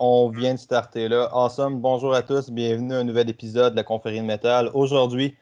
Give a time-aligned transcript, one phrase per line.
[0.00, 1.28] on vient de starter là.
[1.32, 1.78] Awesome.
[1.78, 2.50] Bonjour à tous.
[2.50, 4.70] Bienvenue à un nouvel épisode de la conférence de métal.
[4.72, 5.36] Aujourd'hui,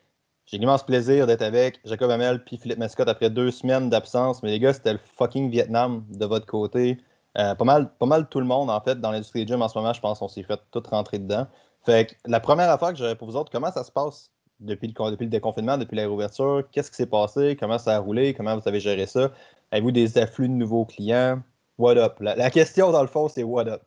[0.47, 4.43] j'ai l'immense plaisir d'être avec Jacob Hamel puis Philippe Mascotte après deux semaines d'absence.
[4.43, 6.99] Mais les gars, c'était le fucking Vietnam de votre côté.
[7.39, 9.69] Euh, pas, mal, pas mal tout le monde, en fait, dans l'industrie des gym en
[9.69, 11.47] ce moment, je pense qu'on s'est fait tout rentrer dedans.
[11.87, 14.89] Fait que la première affaire que j'aurais pour vous autres, comment ça se passe depuis
[14.89, 16.65] le, depuis le déconfinement, depuis la réouverture?
[16.73, 17.57] Qu'est-ce qui s'est passé?
[17.61, 18.35] Comment ça a roulé?
[18.35, 19.31] Comment vous avez géré ça?
[19.71, 21.41] Avez-vous des afflux de nouveaux clients?
[21.79, 22.17] What up?
[22.19, 23.83] La, question, dans le fond, c'est what up?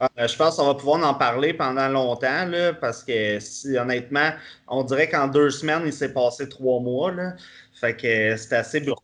[0.00, 3.76] Ah, ben, je pense qu'on va pouvoir en parler pendant longtemps, là, parce que si
[3.76, 4.30] honnêtement,
[4.68, 7.12] on dirait qu'en deux semaines, il s'est passé trois mois.
[7.12, 7.34] Là.
[7.74, 8.96] Fait que c'est assez temps.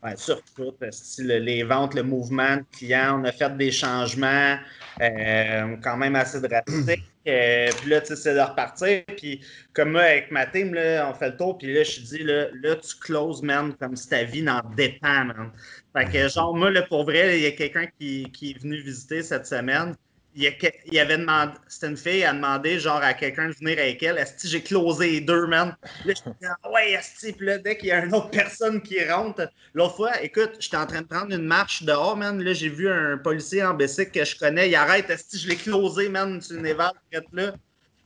[0.00, 0.72] Ouais, surtout,
[1.18, 4.56] les ventes, le mouvement de clients, on a fait des changements
[5.00, 7.02] euh, quand même assez drastiques.
[7.26, 9.02] Euh, puis là, tu sais, c'est de repartir.
[9.16, 11.58] Puis comme moi, avec ma team, là, on fait le tour.
[11.58, 15.24] Puis là, je dis, là, là, tu closes, man, comme si ta vie n'en dépend,
[15.24, 15.50] man.
[15.98, 18.80] Fait que, genre, moi, là, pour vrai, il y a quelqu'un qui, qui, est venu
[18.80, 19.94] visiter cette semaine
[20.38, 24.02] il, avait demandé, c'était une fille, elle a demandé genre à quelqu'un de venir avec
[24.02, 24.18] elle.
[24.18, 25.76] Est-ce que j'ai closé les deux, man?
[26.04, 28.80] Là, je dis, ah ouais, est-ce que là, dès qu'il y a une autre personne
[28.80, 32.42] qui rentre, l'autre fois, écoute, j'étais en train de prendre une marche dehors, man.
[32.42, 35.48] Là, j'ai vu un policier en bicycle que je connais, il arrête, est-ce que je
[35.48, 36.92] l'ai closé, man, sur une éval,
[37.32, 37.54] là?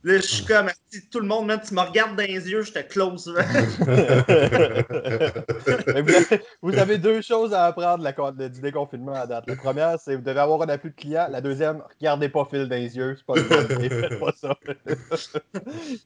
[0.05, 2.61] Là, je suis comme, si tout le monde, même, tu me regardes dans les yeux,
[2.61, 3.25] je te close.
[6.61, 8.11] vous, avez, deux choses à apprendre la,
[8.49, 9.45] du déconfinement à date.
[9.47, 11.29] La première, c'est vous devez avoir un appui de client.
[11.31, 13.15] La deuxième, regardez pas fil dans les yeux.
[13.15, 14.57] C'est pas faites pas ça.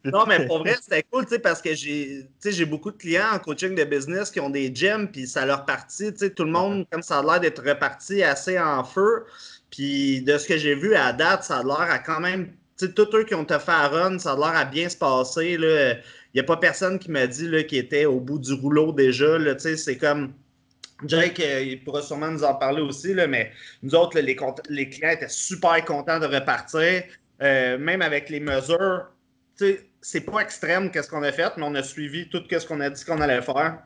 [0.06, 3.39] non, mais pour vrai, c'était cool, tu sais, parce que j'ai beaucoup de clients en
[3.39, 6.52] coaching de business qui ont des gyms, puis ça leur partit, tu sais, tout le
[6.52, 9.26] monde, comme ça a l'air d'être reparti assez en feu.
[9.72, 13.16] Puis de ce que j'ai vu à date, ça a l'air à quand même tous
[13.16, 15.58] eux qui ont fait à run, ça a l'air à bien se passer.
[15.59, 16.02] Il
[16.36, 19.38] n'y a pas personne qui m'a dit qu'il était au bout du rouleau déjà.
[19.58, 20.33] C'est comme.
[21.05, 23.52] Jake, euh, il pourra sûrement nous en parler aussi, mais
[23.83, 24.36] nous autres, les,
[24.70, 27.03] les, clients étaient super contents de repartir.
[27.44, 29.05] Euh, même avec les mesures,
[30.02, 32.89] c'est pas extrême qu'est-ce qu'on a fait, mais on a suivi tout ce qu'on a
[32.89, 33.77] dit qu'on allait faire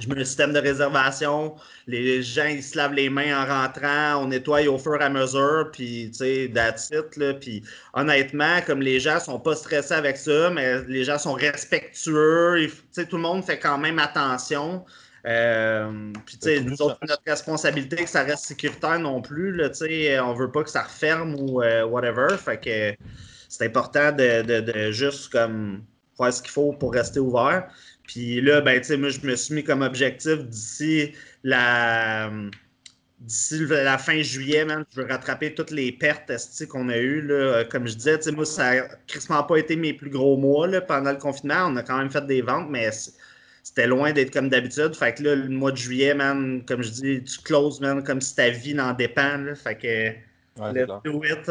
[0.00, 1.54] je mets le système de réservation.
[1.86, 4.22] Les gens, ils se lavent les mains en rentrant.
[4.22, 5.68] On nettoie au fur et à mesure.
[5.72, 7.16] Puis, tu sais, that's it.
[7.16, 7.34] Là.
[7.34, 12.66] Puis, honnêtement, comme les gens sont pas stressés avec ça, mais les gens sont respectueux.
[12.66, 14.84] Tu sais, tout le monde fait quand même attention.
[15.26, 19.52] Euh, puis, tu sais, nous autres, notre responsabilité que ça reste sécuritaire non plus.
[19.52, 22.36] Là, tu sais, on veut pas que ça referme ou euh, whatever.
[22.38, 23.04] Fait que
[23.48, 25.82] c'est important de, de, de juste comme
[26.20, 27.68] faire ce qu'il faut pour rester ouvert.
[28.04, 31.12] Puis là, ben, tu sais, moi, je me suis mis comme objectif d'ici
[31.44, 32.30] la,
[33.20, 36.32] d'ici la fin juillet, man, je veux rattraper toutes les pertes
[36.68, 37.22] qu'on a eues.
[37.22, 37.64] Là.
[37.64, 38.88] Comme je disais, moi, ça
[39.28, 41.66] n'a pas été mes plus gros mois là, pendant le confinement.
[41.68, 42.90] On a quand même fait des ventes, mais
[43.62, 44.96] c'était loin d'être comme d'habitude.
[44.96, 48.20] Fait que là, le mois de juillet, man, comme je dis, tu closes, man, comme
[48.20, 49.36] si ta vie n'en dépend.
[49.36, 49.54] Là.
[49.54, 51.50] Fait que, let's do it.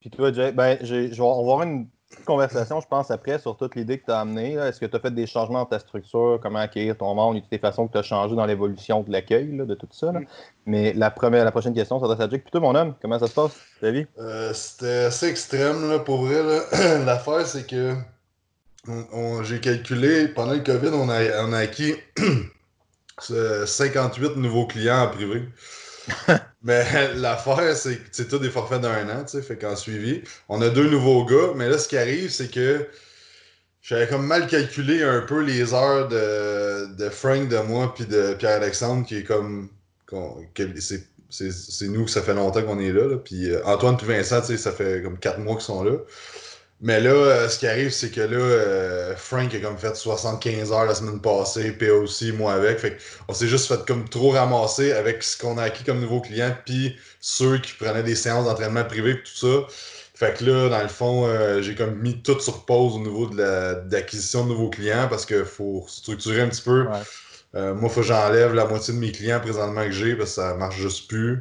[0.00, 1.88] Puis toi, Jay, ben, je vais avoir une
[2.24, 4.54] conversation, je pense, après, sur toute l'idée que tu as amenée.
[4.54, 7.52] Est-ce que tu as fait des changements dans ta structure, comment accueillir ton monde, toutes
[7.52, 10.12] les façons que tu as changé dans l'évolution de l'accueil, de tout ça?
[10.12, 10.26] Mm.
[10.66, 12.42] Mais la, première, la prochaine question, ça à Jake.
[12.42, 14.06] Plutôt, mon homme, comment ça se passe, ta vie?
[14.18, 16.42] Euh, c'était assez extrême, là, pour vrai.
[17.04, 17.94] L'affaire, c'est que
[19.42, 21.94] j'ai calculé, pendant le COVID, on a, on a acquis
[23.18, 25.48] 58 nouveaux clients en privé.
[26.66, 30.22] mais l'affaire, c'est que c'est tout des forfaits d'un an, tu sais, fait qu'en suivi.
[30.48, 32.86] On a deux nouveaux gars, mais là, ce qui arrive, c'est que
[33.82, 38.34] j'avais comme mal calculé un peu les heures de, de Frank, de moi, puis de
[38.34, 39.70] Pierre-Alexandre, qui est comme.
[41.30, 44.48] c'est nous que ça fait longtemps qu'on est là, Puis euh, Antoine puis Vincent, tu
[44.48, 45.98] sais, ça fait comme quatre mois qu'ils sont là.
[46.80, 50.72] Mais là, euh, ce qui arrive, c'est que là, euh, Frank a comme fait 75
[50.72, 52.78] heures la semaine passée, puis aussi moi avec.
[52.78, 52.98] Fait
[53.28, 56.54] on s'est juste fait comme trop ramasser avec ce qu'on a acquis comme nouveaux clients,
[56.66, 59.66] puis ceux qui prenaient des séances d'entraînement privé, tout ça.
[60.14, 63.26] Fait que là, dans le fond, euh, j'ai comme mis tout sur pause au niveau
[63.26, 66.84] de l'acquisition de nouveaux clients parce qu'il faut structurer un petit peu.
[66.84, 67.00] moi,
[67.54, 70.54] il faut que j'enlève la moitié de mes clients présentement que j'ai parce que ça
[70.54, 71.36] marche juste plus.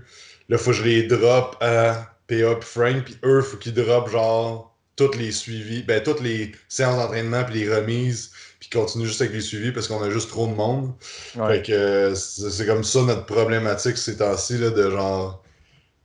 [0.48, 3.58] Là, il faut que je les drop à PA et Frank, puis eux, il faut
[3.58, 8.70] qu'ils drop genre toutes les suivis, ben, toutes les séances d'entraînement puis les remises, puis
[8.70, 10.94] continue juste avec les suivis parce qu'on a juste trop de monde.
[11.00, 15.42] Fait que c'est comme ça notre problématique ces temps-ci, de genre.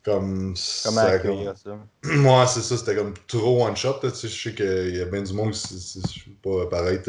[0.03, 0.55] Comme.
[0.85, 1.79] Comment accueillir ça?
[2.05, 4.01] Moi, c'est ça, c'était comme trop one shot.
[4.03, 6.01] je sais qu'il y a bien du monde qui c'est
[6.43, 7.01] pas pareil.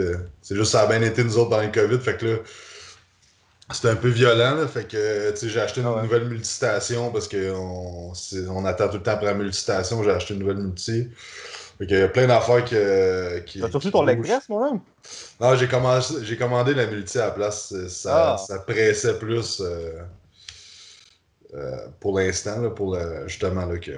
[0.41, 1.99] C'est juste ça a bien été nous autres dans le COVID.
[1.99, 2.37] Fait que là.
[3.73, 8.11] C'était un peu violent, là, fait que j'ai acheté une ah nouvelle multistation parce qu'on
[8.49, 10.03] on attend tout le temps après la multistation.
[10.03, 11.07] J'ai acheté une nouvelle multi.
[11.81, 13.59] Il y a plein d'affaires qui.
[13.59, 14.81] T'as reçu ton leg press, mon homme?
[15.39, 17.73] Non, j'ai commandé, commandé la multi à la place.
[17.87, 18.37] Ça, ah.
[18.37, 19.61] ça pressait plus.
[19.61, 20.01] Euh,
[21.53, 22.97] euh, pour l'instant, pour
[23.27, 23.91] justement là, que,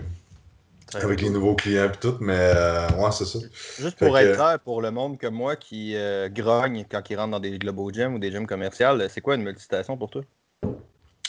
[0.96, 3.40] avec les nouveaux clients et tout, mais euh, ouais, c'est ça.
[3.80, 7.32] Juste pour être clair, pour le monde comme moi qui euh, grogne quand il rentre
[7.32, 10.22] dans des Globo Gyms ou des gyms commerciaux, c'est quoi une multistation pour toi?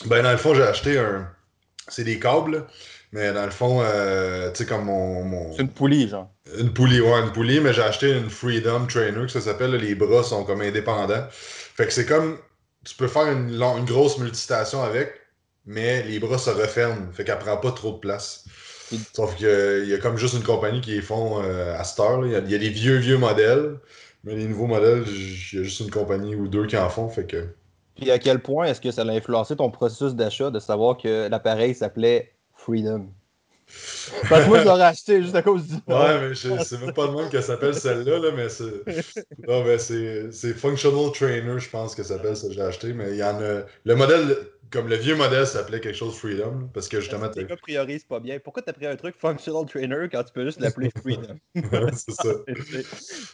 [0.05, 1.29] Ben, dans le fond, j'ai acheté un.
[1.87, 2.65] C'est des câbles,
[3.15, 5.53] mais dans le fond, euh, tu sais, comme mon.
[5.53, 6.29] C'est une poulie, genre.
[6.59, 9.71] Une poulie, ouais, une poulie, mais j'ai acheté une Freedom Trainer, que ça s'appelle.
[9.71, 11.25] Les bras sont comme indépendants.
[11.31, 12.37] Fait que c'est comme.
[12.83, 15.13] Tu peux faire une, une grosse multistation avec,
[15.65, 17.09] mais les bras se referment.
[17.13, 18.43] Fait qu'elle prend pas trop de place.
[19.13, 22.25] Sauf qu'il y a comme juste une compagnie qui les font euh, à Star.
[22.25, 23.79] Il, y a, des vieux, vieux modèles.
[24.25, 27.07] Mais les nouveaux modèles, il y a juste une compagnie ou deux qui en font.
[27.07, 27.47] Fait que...
[27.95, 31.29] Puis à quel point est-ce que ça a influencé ton processus d'achat de savoir que
[31.29, 32.34] l'appareil s'appelait
[32.65, 33.07] Freedom?
[34.29, 35.75] Parce que moi, je l'aurais acheté juste à cause du.
[35.87, 38.85] Ouais, mais c'est même pas le monde qui s'appelle celle-là, là, mais c'est.
[39.47, 42.93] Non, mais c'est Functional Trainer, je pense que ça s'appelle, ça que j'ai acheté.
[42.93, 43.63] Mais il y en a.
[43.83, 44.35] Le modèle
[44.71, 47.29] comme le vieux modèle s'appelait quelque chose Freedom, parce que justement.
[47.35, 48.39] Les gars priorisent pas bien.
[48.39, 51.37] Pourquoi t'as pris un truc Functional Trainer quand tu peux juste l'appeler Freedom?
[51.93, 52.29] C'est ça.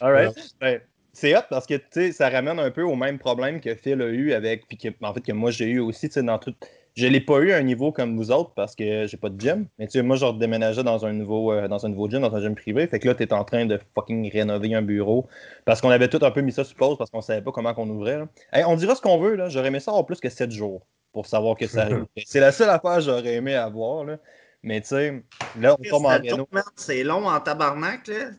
[0.00, 0.34] Alright.
[0.60, 0.80] Ben,
[1.12, 1.78] c'est hot parce que
[2.12, 4.66] ça ramène un peu au même problème que Phil a eu avec.
[4.66, 6.54] Puis que, en fait, que moi j'ai eu aussi dans tout.
[6.94, 9.40] Je l'ai pas eu à un niveau comme vous autres parce que j'ai pas de
[9.40, 9.66] gym.
[9.78, 12.34] Mais tu sais, moi, je redéménageais dans un nouveau euh, dans un nouveau gym, dans
[12.34, 12.86] un gym privé.
[12.86, 15.26] Fait que là, tu es en train de fucking rénover un bureau.
[15.64, 17.72] Parce qu'on avait tout un peu mis ça sur pause parce qu'on savait pas comment
[17.72, 18.22] qu'on ouvrait.
[18.66, 19.48] on dira ce qu'on veut, là.
[19.48, 22.04] J'aurais aimé ça avoir plus que 7 jours pour savoir que ça arrive.
[22.26, 24.04] c'est la seule affaire que j'aurais aimé avoir.
[24.04, 24.18] Là.
[24.62, 25.24] Mais tu sais,
[25.58, 26.46] là, on tombe en réno.
[26.76, 28.30] C'est long en tabarnak, là.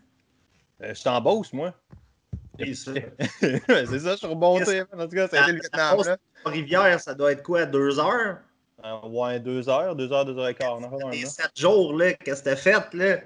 [0.81, 1.21] Euh, je suis en
[2.57, 3.01] Beauce, moi.
[3.67, 4.81] c'est ça, je suis remonté.
[4.81, 6.17] En tout cas, ça a été le Vietnam.
[6.45, 8.37] Rivière, ça doit être quoi, deux heures?
[8.85, 10.77] Euh, ouais, deux heures, deux heures, deux heures et quart.
[11.11, 13.17] Les sept jours, là, qu'est-ce que t'as fait, là?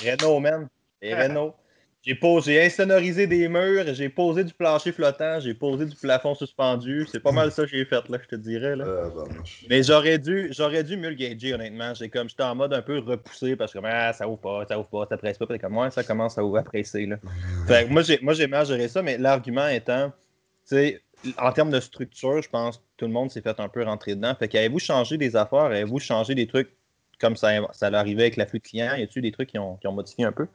[0.00, 0.68] Les Renault, man.
[1.00, 1.54] Les Renault.
[2.06, 7.04] J'ai posé, insonorisé des murs, j'ai posé du plancher flottant, j'ai posé du plafond suspendu.
[7.10, 8.76] C'est pas mal ça que j'ai fait, là, je te dirais.
[8.76, 8.84] Là.
[8.84, 9.10] Euh,
[9.68, 11.94] Mais j'aurais dû, j'aurais dû mieux le gager, honnêtement.
[11.94, 14.78] J'ai comme, j'étais en mode un peu repoussé parce que ah, ça ouvre pas, ça
[14.78, 15.46] ouvre pas, ça presse pas.
[15.46, 17.06] Puis comme, moi, ça commence à ouvrir presser.
[17.06, 17.16] Là.
[17.66, 20.10] fait moi, j'ai, moi, j'ai mal géré ça, mais l'argument étant,
[20.68, 21.02] tu sais,
[21.38, 24.14] en termes de structure, je pense que tout le monde s'est fait un peu rentrer
[24.14, 24.32] dedans.
[24.38, 26.70] Fait qu'avez-vous changé des affaires, avez-vous changé des trucs
[27.18, 28.94] comme ça, ça arrivait avec l'afflux de clients?
[28.94, 30.46] Y a-t-il des trucs qui ont, qui ont modifié un peu?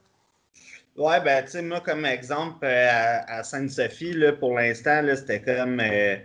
[0.97, 5.79] Ouais, ben, tu sais, moi, comme exemple, euh, à, Sainte-Sophie, pour l'instant, c'était comme.
[5.79, 6.17] Euh,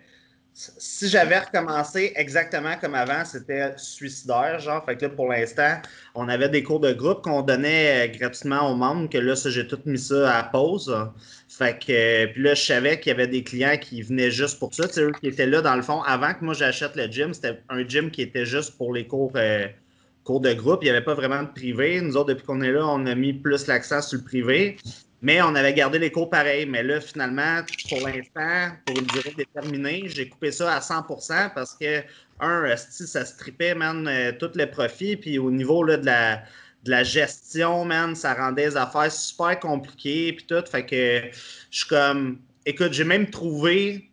[0.53, 4.85] si j'avais recommencé exactement comme avant, c'était suicidaire, genre.
[4.85, 5.81] Fait que là, pour l'instant,
[6.15, 9.67] on avait des cours de groupe qu'on donnait euh, gratuitement aux membres, que là, j'ai
[9.69, 10.93] tout mis ça à pause.
[11.49, 14.75] Fait que, puis là, je savais qu'il y avait des clients qui venaient juste pour
[14.75, 14.89] ça.
[14.89, 17.33] Tu sais, eux qui étaient là, dans le fond, avant que moi j'achète le gym,
[17.35, 19.33] c'était un gym qui était juste pour les cours
[20.26, 20.81] cours de groupe.
[20.82, 22.00] Il n'y avait pas vraiment de privé.
[22.00, 24.76] Nous autres, depuis qu'on est là, on a mis plus l'accent sur le privé.
[25.23, 26.67] Mais on avait gardé les cours pareils.
[26.67, 31.75] Mais là, finalement, pour l'instant, pour une durée déterminée, j'ai coupé ça à 100% parce
[31.75, 32.02] que,
[32.40, 35.17] un, ça stripait, man, euh, tout le profit.
[35.17, 36.43] Puis au niveau là, de, la,
[36.84, 40.34] de la gestion, man, ça rendait les affaires super compliquées.
[40.34, 40.62] Puis tout.
[40.70, 41.22] Fait que
[41.70, 44.11] je suis comme, écoute, j'ai même trouvé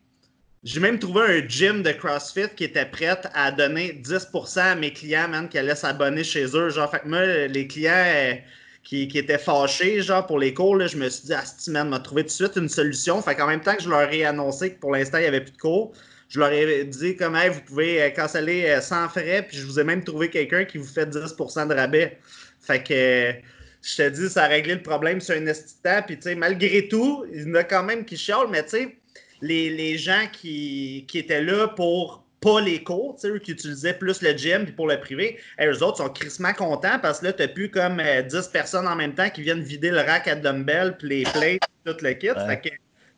[0.64, 4.94] j'ai même trouvé un gym de CrossFit qui était prêt à donner 10% à mes
[4.94, 6.70] clients, man, qui allaient s'abonner chez eux.
[6.70, 8.34] Genre, fait que moi, les clients euh,
[8.82, 12.22] qui, étaient fâchés, genre, pour les cours, je me suis dit, ah, man, m'a trouvé
[12.22, 13.20] tout de suite une solution.
[13.20, 15.42] Fait qu'en même temps que je leur ai annoncé que pour l'instant, il n'y avait
[15.42, 15.92] plus de cours,
[16.30, 19.66] je leur ai dit, comme, hey, vous pouvez euh, canceller euh, sans frais, puis je
[19.66, 22.18] vous ai même trouvé quelqu'un qui vous fait 10% de rabais.
[22.62, 23.34] Fait que
[23.82, 26.00] je te dis, ça a réglé le problème sur un instant.
[26.06, 28.70] Puis, tu sais, malgré tout, il y en a quand même qui chialent, mais tu
[28.70, 28.96] sais,
[29.44, 34.64] les, gens qui, étaient là pour pas les cours, eux qui utilisaient plus le gym
[34.64, 37.48] puis pour le privé, et eux autres sont crissement contents parce que là, tu n'as
[37.48, 40.96] plus comme 10 euh, personnes en même temps qui viennent vider le rack à dumbbell
[40.98, 42.28] puis les plates, tout le kit.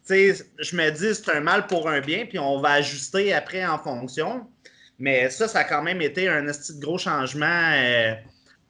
[0.08, 3.78] je me dis, c'est un mal pour un bien, puis on va ajuster après en
[3.78, 4.46] fonction.
[4.98, 8.14] Mais ça, ça a quand même été un de gros changement euh,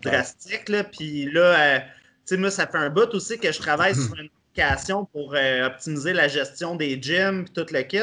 [0.03, 0.69] drastique.
[0.69, 0.85] Là.
[0.85, 4.31] Puis là, euh, moi, ça fait un bout aussi que je travaille sur une
[5.13, 7.99] pour euh, optimiser la gestion des gyms et tout le kit.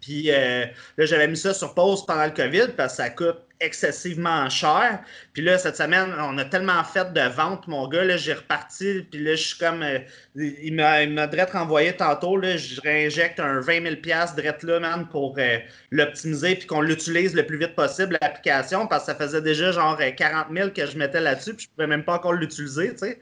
[0.00, 0.64] Puis euh,
[0.96, 5.00] là, j'avais mis ça sur pause pendant le COVID parce que ça coûte excessivement cher.
[5.32, 9.06] Puis là, cette semaine, on a tellement fait de ventes, mon gars, là, j'ai reparti.
[9.10, 9.82] Puis là, je suis comme.
[9.82, 9.98] Euh,
[10.36, 13.94] il m'a direct renvoyé tantôt, là, je réinjecte un 20 000
[14.36, 15.36] direct là, man, pour
[15.90, 19.98] l'optimiser puis qu'on l'utilise le plus vite possible, l'application, parce que ça faisait déjà genre
[19.98, 23.18] 40 000 que je mettais là-dessus, puis je pouvais même pas encore l'utiliser, tu sais.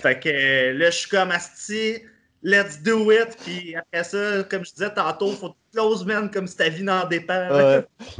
[0.00, 1.98] Fait que euh, là, je suis comme Asti,
[2.42, 3.36] let's do it.
[3.44, 7.06] Puis après ça, comme je disais tantôt, faut close man comme si ta vie n'en
[7.06, 7.48] dépend.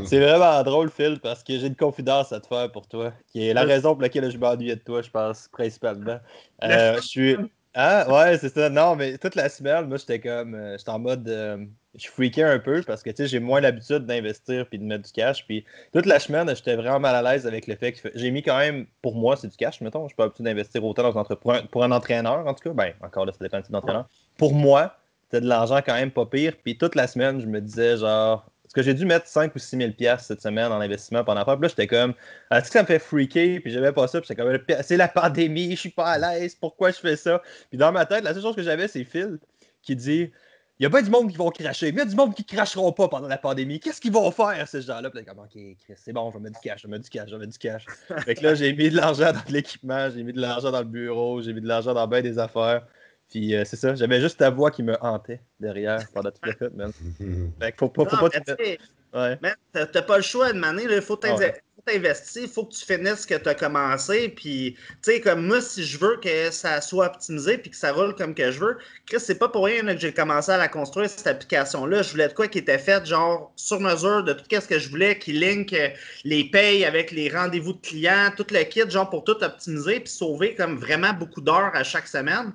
[0.05, 3.49] C'est vraiment drôle, Phil, parce que j'ai une confidence à te faire pour toi, qui
[3.49, 6.19] est la raison pour laquelle je m'ennuyais de toi, je pense, principalement.
[6.65, 7.37] Euh, je suis.
[7.79, 8.71] Ah, ouais, c'est ça.
[8.71, 10.55] Non, mais toute la semaine, moi, j'étais comme.
[10.55, 11.29] euh, j'étais en mode.
[11.29, 14.85] euh, je freakais un peu parce que, tu sais, j'ai moins l'habitude d'investir puis de
[14.85, 15.45] mettre du cash.
[15.47, 18.43] Puis toute la semaine, j'étais vraiment mal à l'aise avec le fait que j'ai mis
[18.43, 20.03] quand même, pour moi, c'est du cash, mettons.
[20.05, 21.43] Je suis pas habitué d'investir autant dans une entreprise.
[21.43, 23.73] Pour un, pour un entraîneur, en tout cas, ben, encore là, ça dépend du type
[23.73, 24.09] d'entraîneur.
[24.39, 26.55] Pour moi, c'était de l'argent quand même pas pire.
[26.63, 28.51] Puis toute la semaine, je me disais, genre.
[28.77, 31.55] Que j'ai dû mettre 5 ou 6 000 piastres cette semaine en investissement pendant faire?
[31.55, 32.13] Puis là, j'étais comme,
[32.51, 33.59] est-ce que ça me fait freaker?
[33.63, 34.21] Puis j'avais pas ça.
[34.21, 37.41] Puis j'étais comme, c'est la pandémie, je suis pas à l'aise, pourquoi je fais ça?
[37.71, 39.39] Puis dans ma tête, la seule chose que j'avais, c'est Phil
[39.81, 40.31] qui dit,
[40.79, 42.35] il y a pas du monde qui vont cracher, mais il y a du monde
[42.35, 43.81] qui cracheront pas pendant la pandémie.
[43.81, 45.09] Qu'est-ce qu'ils vont faire, ces gens-là?
[45.09, 47.37] Puis comme, ok, Chris, c'est bon, je mettre du cash, je mettre du cash, je
[47.37, 47.87] mettre du cash.
[48.27, 50.85] fait que là, j'ai mis de l'argent dans l'équipement, j'ai mis de l'argent dans le
[50.85, 52.87] bureau, j'ai mis de l'argent dans bien des affaires.
[53.29, 56.53] Puis euh, c'est ça, j'avais juste ta voix qui me hantait derrière pendant tout le
[56.53, 56.93] fait, man.
[57.61, 58.79] Fait que faut pas, faut Non, pas mais
[59.17, 59.39] Ouais.
[59.41, 63.21] man, t'as pas le choix de manier, il faut t'investir, il faut que tu finisses
[63.21, 64.29] ce que tu as commencé.
[64.29, 67.93] Puis, tu sais, comme moi, si je veux que ça soit optimisé puis que ça
[67.93, 70.59] roule comme que je veux, Chris, c'est pas pour rien là, que j'ai commencé à
[70.59, 72.03] la construire, cette application-là.
[72.03, 74.91] Je voulais de quoi qui était fait, genre, sur mesure de tout ce que je
[74.91, 75.89] voulais, qui link euh,
[76.25, 80.13] les payes avec les rendez-vous de clients, tout le kit, genre, pour tout optimiser puis
[80.13, 82.53] sauver comme vraiment beaucoup d'heures à chaque semaine.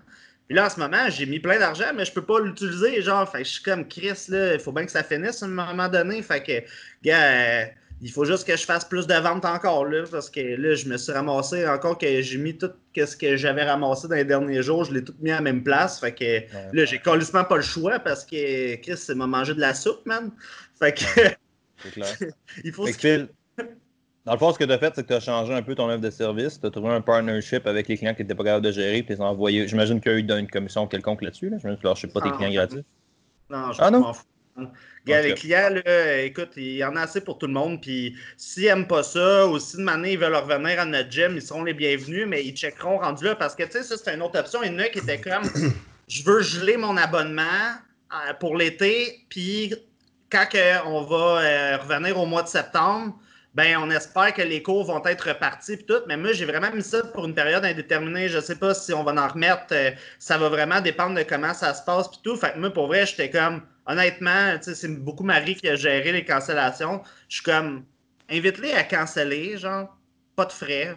[0.51, 3.01] Puis là, en ce moment, j'ai mis plein d'argent, mais je peux pas l'utiliser.
[3.01, 5.45] Genre, fait que je suis comme Chris, là, il faut bien que ça finisse à
[5.45, 6.21] un moment donné.
[6.21, 6.61] Fait que,
[7.01, 7.65] gars, euh,
[8.01, 10.89] il faut juste que je fasse plus de ventes encore, là, parce que là, je
[10.89, 14.61] me suis ramassé encore que j'ai mis tout ce que j'avais ramassé dans les derniers
[14.61, 16.01] jours, je l'ai tout mis à la même place.
[16.01, 16.41] Fait que
[16.75, 20.31] là, j'ai carrément pas le choix parce que Chris, m'a mangé de la soupe, man.
[20.77, 21.05] Fait que,
[21.81, 22.15] C'est clair.
[22.65, 23.25] il faut se
[24.25, 25.73] dans le fond, ce que tu as fait, c'est que tu as changé un peu
[25.75, 26.59] ton offre de service.
[26.59, 29.07] Tu as trouvé un partnership avec les clients qui n'étaient pas capables de gérer, puis
[29.07, 29.67] tu les as envoyés.
[29.67, 31.49] J'imagine qu'eux, ils donnent une commission quelconque là-dessus.
[31.49, 31.57] Là.
[31.59, 32.37] Tu leur shippes pas tes Ah.
[32.37, 32.83] clients gratuits.
[33.49, 33.99] Non, je Ah, non?
[34.01, 34.23] m'en fous.
[35.07, 37.81] Gars, les clients, là, écoute, il y en a assez pour tout le monde.
[37.81, 41.33] Puis s'ils n'aiment pas ça ou si de manière ils veulent revenir à notre gym,
[41.35, 44.13] ils seront les bienvenus, mais ils checkeront rendu là parce que tu sais, ça, c'est
[44.13, 44.61] une autre option.
[44.61, 45.43] Il y en a qui étaient comme
[46.07, 47.41] je veux geler mon abonnement
[48.13, 49.73] euh, pour l'été, puis
[50.29, 50.45] quand
[50.85, 53.17] on va euh, revenir au mois de septembre,
[53.53, 56.01] ben on espère que les cours vont être repartis puis tout.
[56.07, 58.29] Mais moi, j'ai vraiment mis ça pour une période indéterminée.
[58.29, 59.67] Je sais pas si on va en remettre.
[59.73, 62.35] euh, ça va vraiment dépendre de comment ça se passe puis tout.
[62.37, 66.25] Fait que moi, pour vrai, j'étais comme honnêtement, c'est beaucoup Marie qui a géré les
[66.25, 67.01] cancellations.
[67.29, 67.85] Je suis comme
[68.29, 69.97] invite-les à canceller, genre,
[70.35, 70.95] pas de frais.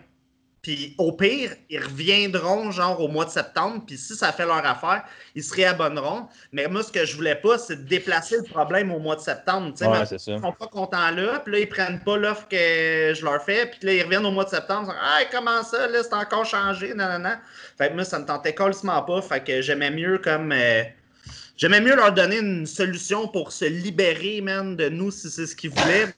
[0.64, 3.84] Puis au pire, ils reviendront genre au mois de septembre.
[3.86, 5.04] Puis si ça fait leur affaire,
[5.34, 6.26] ils se réabonneront.
[6.52, 9.20] Mais moi, ce que je voulais pas, c'est de déplacer le problème au mois de
[9.20, 9.72] septembre.
[9.72, 10.16] Tu sais, Ouais, ça.
[10.16, 12.56] ils sont pas contents là, puis là, ils prennent pas l'offre que
[13.14, 15.62] je leur fais, puis là, ils reviennent au mois de septembre, ils disent Ah, comment
[15.62, 17.40] ça, là, c'est encore changé, nanana.
[17.76, 20.50] Fait que moi, ça me tentait carrément pas, fait que j'aimais mieux comme.
[20.50, 20.82] euh,
[21.56, 25.54] J'aimais mieux leur donner une solution pour se libérer, man, de nous si c'est ce
[25.54, 26.12] qu'ils voulaient.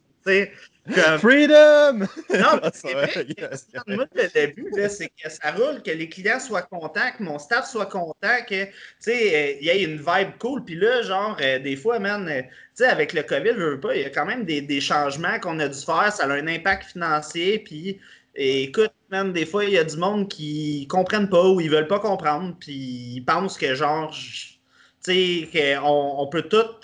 [0.95, 1.19] Comme.
[1.19, 1.99] Freedom!
[2.31, 3.27] Non, mais c'est vrai.
[3.37, 3.67] yes.
[3.87, 7.69] Moi, le début, c'est que ça roule, que les clients soient contents, que mon staff
[7.69, 10.65] soit content, que, tu sais, euh, il y ait une vibe cool.
[10.65, 13.81] Puis là, genre, euh, des fois, man, euh, tu sais, avec le COVID, je veux
[13.81, 16.13] pas, il y a quand même des, des changements qu'on a dû faire.
[16.13, 17.59] Ça a un impact financier.
[17.59, 17.99] Puis,
[18.35, 21.89] écoute, man, des fois, il y a du monde qui comprennent pas ou ils veulent
[21.89, 22.55] pas comprendre.
[22.61, 24.59] Puis, ils pensent que, genre, tu
[25.01, 26.81] sais, qu'on on peut tout,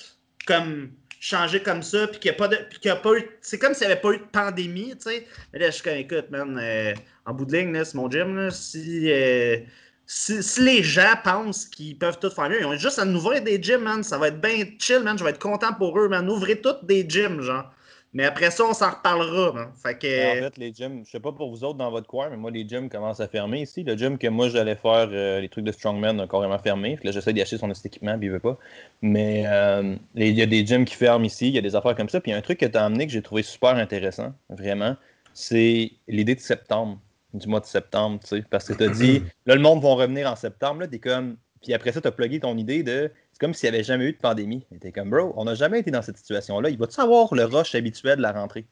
[0.46, 0.90] comme
[1.22, 2.56] changer comme ça, puis qu'il n'y a pas de.
[2.68, 3.24] puis qu'il a pas eu.
[3.40, 5.26] C'est comme s'il n'y avait pas eu de pandémie, tu sais.
[5.52, 8.36] Mais là, je suis comme, écoute, man, euh, en bout de ligne, c'est mon gym,
[8.36, 9.58] là, si, euh,
[10.04, 13.20] si, si les gens pensent qu'ils peuvent tout faire mieux, ils ont juste à nous
[13.20, 14.02] ouvrir des gyms, man.
[14.02, 15.16] Ça va être bien chill, man.
[15.16, 16.28] Je vais être content pour eux, man.
[16.28, 17.72] Ouvrez toutes des gyms, genre.
[18.14, 19.72] Mais après ça, on s'en reparlera.
[19.82, 20.06] Fait que.
[20.06, 22.36] Mais En fait, les gyms, je sais pas pour vous autres dans votre coin, mais
[22.36, 23.84] moi, les gyms commencent à fermer ici.
[23.84, 26.98] Le gym que moi, j'allais faire, euh, les trucs de Strongman, a carrément fermé.
[27.02, 28.58] Là, j'essaie d'y acheter son équipement, puis il veut pas.
[29.00, 31.96] Mais euh, il y a des gyms qui ferment ici, il y a des affaires
[31.96, 32.20] comme ça.
[32.20, 34.34] Puis il y a un truc que tu as amené que j'ai trouvé super intéressant,
[34.50, 34.96] vraiment,
[35.32, 36.98] c'est l'idée de septembre,
[37.32, 38.44] du mois de septembre, tu sais.
[38.50, 41.36] Parce que tu as dit, là, le monde va revenir en septembre, là, t'es comme.
[41.62, 43.10] Puis après ça, tu as plugué ton idée de.
[43.42, 44.64] Comme s'il n'y avait jamais eu de pandémie.
[44.72, 46.70] Et T'es comme, bro, on n'a jamais été dans cette situation-là.
[46.70, 48.66] Il va-tu avoir le rush habituel de la rentrée?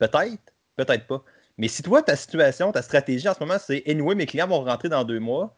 [0.00, 1.22] Peut-être, peut-être pas.
[1.58, 4.64] Mais si toi, ta situation, ta stratégie en ce moment, c'est anyway, mes clients vont
[4.64, 5.54] rentrer dans deux mois,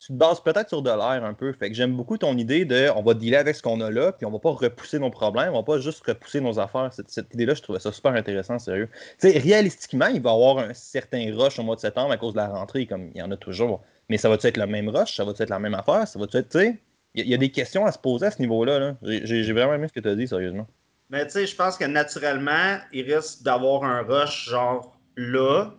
[0.00, 1.52] tu te bases peut-être sur de l'air un peu.
[1.52, 4.12] Fait que j'aime beaucoup ton idée de on va dealer avec ce qu'on a là,
[4.12, 6.90] puis on va pas repousser nos problèmes, on va pas juste repousser nos affaires.
[6.90, 8.88] Cette, cette idée-là, je trouvais ça super intéressant, sérieux.
[9.20, 12.16] Tu sais, réalistiquement, il va y avoir un certain rush au mois de septembre à
[12.16, 13.82] cause de la rentrée, comme il y en a toujours.
[14.08, 15.16] Mais ça va-tu être le même rush?
[15.16, 16.08] Ça va-tu être la même affaire?
[16.08, 16.80] Ça va-tu être, tu sais,
[17.14, 18.78] il y, a- il y a des questions à se poser à ce niveau-là.
[18.78, 18.94] là.
[19.02, 20.66] J'ai vraiment aimé ce que tu as dit, sérieusement.
[21.10, 25.70] Mais tu sais, je pense que naturellement, il risque d'avoir un rush genre là,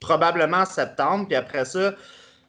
[0.00, 1.94] probablement en septembre, puis après ça,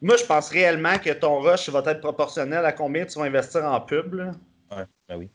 [0.01, 3.63] moi je pense réellement que ton rush va être proportionnel à combien tu vas investir
[3.63, 4.15] en pub.
[4.15, 4.31] Là.
[4.75, 5.29] Ouais, ben oui.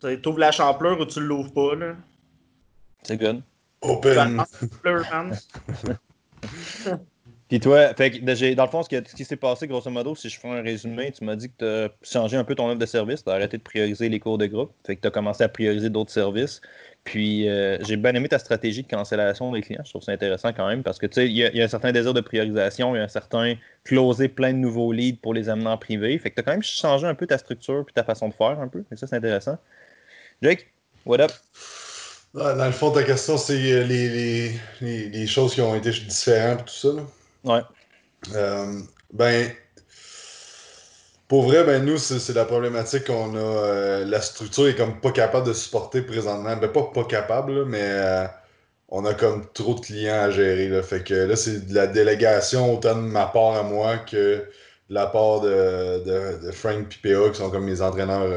[0.00, 1.74] Tu ouvres la champleur ou tu l'ouvres pas.
[1.74, 1.96] Là.
[3.02, 3.42] C'est good.
[3.82, 4.44] Open.
[7.50, 10.38] Puis toi, fait que, dans le fond, ce qui, s'est passé, grosso modo, si je
[10.38, 12.86] fais un résumé, tu m'as dit que tu as changé un peu ton offre de
[12.86, 15.42] service, tu as arrêté de prioriser les cours de groupe, fait que tu as commencé
[15.42, 16.60] à prioriser d'autres services.
[17.02, 19.82] Puis euh, j'ai bien aimé ta stratégie de cancellation des clients.
[19.84, 21.90] Je trouve ça intéressant quand même parce que tu sais, il y, a un certain
[21.90, 25.48] désir de priorisation, il y a un certain closer plein de nouveaux leads pour les
[25.48, 26.16] amener en privé.
[26.20, 28.34] Fait que tu as quand même changé un peu ta structure puis ta façon de
[28.34, 28.84] faire un peu.
[28.92, 29.58] Et ça, c'est intéressant.
[30.40, 30.68] Jake,
[31.04, 31.32] what up?
[32.32, 36.66] Dans le fond, ta question, c'est euh, les, les, les, choses qui ont été différentes
[36.66, 36.92] tout ça.
[36.92, 37.02] Là.
[37.44, 37.60] Ouais.
[38.34, 38.80] Euh,
[39.12, 39.50] ben,
[41.28, 43.38] pour vrai, ben nous, c'est la problématique qu'on a.
[43.38, 46.56] Euh, la structure est comme pas capable de supporter présentement.
[46.56, 48.26] Ben pas pas capable, mais euh,
[48.88, 50.68] on a comme trop de clients à gérer.
[50.68, 50.82] Là.
[50.82, 54.16] Fait que là, c'est de la délégation autant de ma part à moi que
[54.90, 58.28] de la part de, de, Frank PPA, qui sont comme mes entraîneurs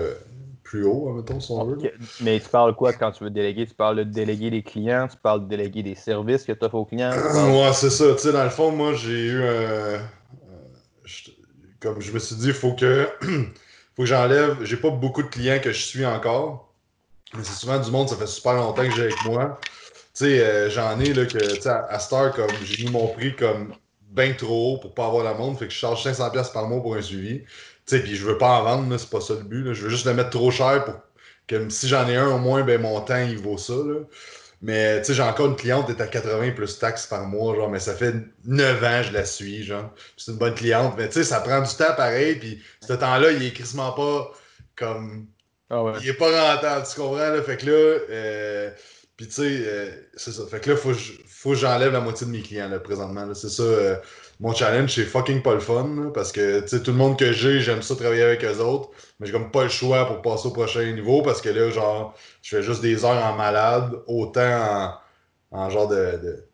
[0.74, 1.78] plus hauts, mettons, si on veut.
[2.22, 3.68] Mais tu parles quoi quand tu veux déléguer?
[3.68, 6.76] Tu parles de déléguer des clients, tu parles de déléguer des services que tu offres
[6.76, 7.12] aux clients?
[7.12, 8.14] Ouais, c'est ça.
[8.14, 10.00] Tu sais, dans le fond, moi, j'ai eu un
[11.84, 13.08] comme je me suis dit, il faut que,
[13.96, 14.64] faut que j'enlève.
[14.64, 16.74] J'ai pas beaucoup de clients que je suis encore.
[17.36, 19.60] Mais c'est souvent du monde, ça fait super longtemps que j'ai avec moi.
[20.14, 23.08] Tu sais, euh, j'en ai là que, tu sais, à, Star, comme j'ai mis mon
[23.08, 23.74] prix comme
[24.12, 25.60] bien trop haut pour pas avoir la montre.
[25.60, 27.44] Fait que je charge 500$ par mois pour un suivi.
[27.86, 29.74] Tu sais, puis je veux pas en vendre, c'est pas ça le but.
[29.74, 30.96] Je veux juste le mettre trop cher pour
[31.48, 33.74] que si j'en ai un au moins, ben mon temps il vaut ça.
[33.74, 34.00] Là.
[34.64, 37.54] Mais tu sais, j'ai encore une cliente qui est à 80 plus taxes par mois,
[37.54, 39.94] genre, mais ça fait 9 ans que je la suis, genre.
[40.16, 43.32] C'est une bonne cliente, mais tu sais, ça prend du temps pareil, puis ce temps-là,
[43.32, 44.32] il est quasiment pas
[44.78, 45.28] comme.
[45.70, 45.94] Ah ouais.
[46.02, 47.42] Il est pas rentable, tu comprends, là?
[47.42, 48.72] Fait que là, euh,
[49.18, 50.44] puis tu sais, euh, c'est ça.
[50.50, 53.34] Fait que là, faut, que j'enlève la moitié de mes clients, là, présentement.
[53.34, 53.64] C'est ça.
[53.64, 53.98] Euh,
[54.44, 57.32] mon challenge, c'est fucking pas le fun, parce que tu sais, tout le monde que
[57.32, 60.50] j'ai, j'aime ça travailler avec eux autres, mais j'ai comme pas le choix pour passer
[60.50, 65.00] au prochain niveau parce que là, genre, je fais juste des heures en malade, autant
[65.52, 66.46] en, genre de,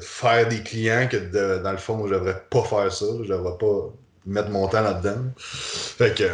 [0.00, 3.94] faire des clients que dans le fond, je devrais pas faire ça, je devrais pas
[4.26, 5.22] mettre mon temps là-dedans.
[5.36, 6.28] Fait que.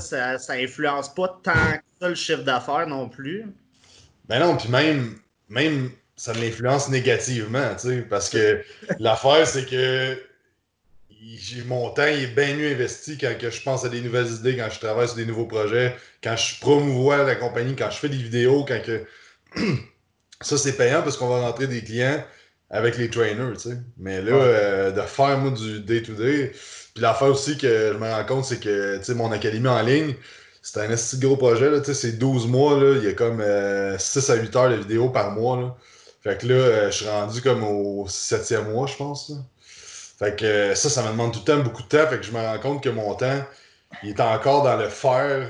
[0.00, 3.46] Ça, ça, influence pas tant que ça le chiffre d'affaires non plus.
[4.28, 5.14] Ben non, puis même,
[5.48, 8.64] même ça l'influence négativement, tu sais, parce que
[8.98, 10.18] l'affaire, c'est que
[11.66, 14.56] mon temps il est bien mieux investi quand que je pense à des nouvelles idées,
[14.56, 18.08] quand je travaille sur des nouveaux projets, quand je promouvois la compagnie, quand je fais
[18.08, 19.04] des vidéos, quand que.
[20.40, 22.24] ça, c'est payant parce qu'on va rentrer des clients
[22.70, 23.76] avec les trainers, tu sais.
[23.98, 26.52] Mais là, euh, de faire, moi, du day-to-day.
[26.94, 29.82] Puis l'affaire aussi que je me rends compte, c'est que, tu sais, mon académie en
[29.82, 30.14] ligne,
[30.62, 32.96] c'est un assez gros projet, là, tu sais, c'est 12 mois, là.
[32.96, 33.38] Il y a comme
[33.98, 35.76] 6 euh, à 8 heures de vidéos par mois, là.
[36.22, 39.36] Fait que là, euh, je suis rendu comme au 7e mois, je pense, là.
[40.20, 42.06] Fait que ça, ça me demande tout le temps beaucoup de temps.
[42.06, 43.42] Fait que je me rends compte que mon temps,
[44.02, 45.48] il est encore dans le faire,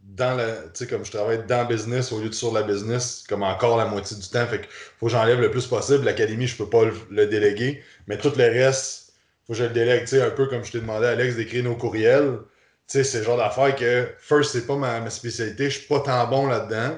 [0.00, 0.44] dans le.
[0.72, 3.76] Tu sais, comme je travaille dans business au lieu de sur la business, comme encore
[3.76, 4.46] la moitié du temps.
[4.46, 6.04] Fait que faut que j'enlève le plus possible.
[6.04, 7.82] L'académie, je peux pas le, déléguer.
[8.06, 9.12] Mais tout le reste,
[9.44, 10.02] faut que je le délègue.
[10.02, 12.38] Tu sais, un peu comme je t'ai demandé, Alex, d'écrire nos courriels.
[12.86, 15.68] Tu sais, c'est le genre d'affaire que, first, c'est pas ma, ma spécialité.
[15.68, 16.96] Je suis pas tant bon là-dedans.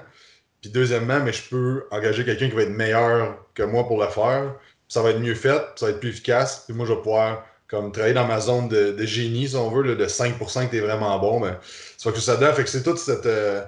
[0.60, 4.08] Puis deuxièmement, mais je peux engager quelqu'un qui va être meilleur que moi pour le
[4.08, 4.54] faire
[4.88, 6.64] ça va être mieux fait, ça va être plus efficace.
[6.66, 9.96] Puis moi, je vais pouvoir comme travailler dans ma zone de, génie, si on veut,
[9.96, 11.40] de 5% que tu es vraiment bon.
[11.40, 11.54] Mais
[11.96, 12.52] ça va que ça dedans.
[12.52, 13.62] Fait que c'est tout euh,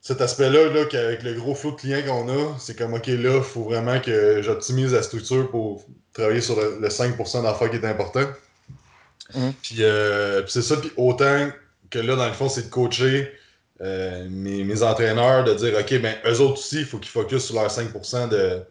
[0.00, 3.36] cet aspect-là -là, qu'avec le gros flot de clients qu'on a, c'est comme OK, là,
[3.36, 7.86] il faut vraiment que j'optimise la structure pour travailler sur le, 5% d'affaires qui est
[7.86, 8.26] important.
[9.34, 9.50] Mmh.
[9.78, 11.50] Euh, puis, c'est ça, puis autant
[11.90, 13.30] que là, dans le fond, c'est de coacher
[13.80, 17.44] euh, mes, mes, entraîneurs, de dire OK, ben eux autres aussi, il faut qu'ils focusent
[17.44, 18.62] sur leur 5% de,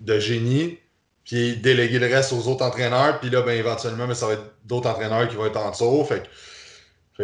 [0.00, 0.78] de génie,
[1.24, 4.54] puis déléguer le reste aux autres entraîneurs, puis là, ben, éventuellement, mais ça va être
[4.64, 6.04] d'autres entraîneurs qui vont être en dessous.
[6.04, 6.22] Fait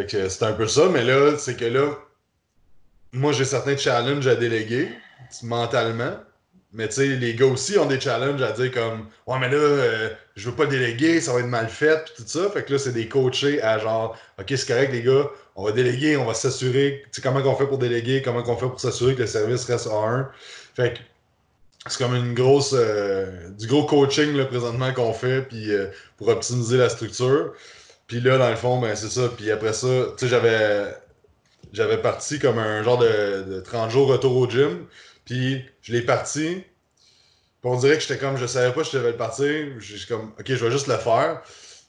[0.05, 1.91] que, c'est un peu ça, mais là, c'est que là,
[3.13, 4.89] moi, j'ai certains challenges à déléguer
[5.43, 6.17] mentalement.
[6.73, 9.55] Mais tu sais, les gars aussi ont des challenges à dire comme Ouais, mais là,
[9.55, 12.49] euh, je veux pas déléguer, ça va être mal fait, puis tout ça.
[12.49, 15.71] Fait que là, c'est des coachés à genre Ok, c'est correct, les gars, on va
[15.71, 17.03] déléguer, on va s'assurer.
[17.05, 19.63] Tu sais, comment on fait pour déléguer, comment on fait pour s'assurer que le service
[19.65, 20.29] reste à 1.
[20.75, 20.99] Fait que
[21.87, 26.27] c'est comme une grosse euh, du gros coaching là, présentement qu'on fait puis euh, pour
[26.29, 27.53] optimiser la structure.
[28.07, 29.29] Puis là, dans le fond, ben c'est ça.
[29.35, 30.95] Puis après ça, tu sais, j'avais
[31.73, 34.85] j'avais parti comme un genre de, 30 jours retour au gym.
[35.25, 36.63] Puis je l'ai parti.
[37.61, 39.67] Puis on dirait que j'étais comme je savais pas que je devais le partir.
[39.79, 41.41] J'ai comme OK, je vais juste le faire.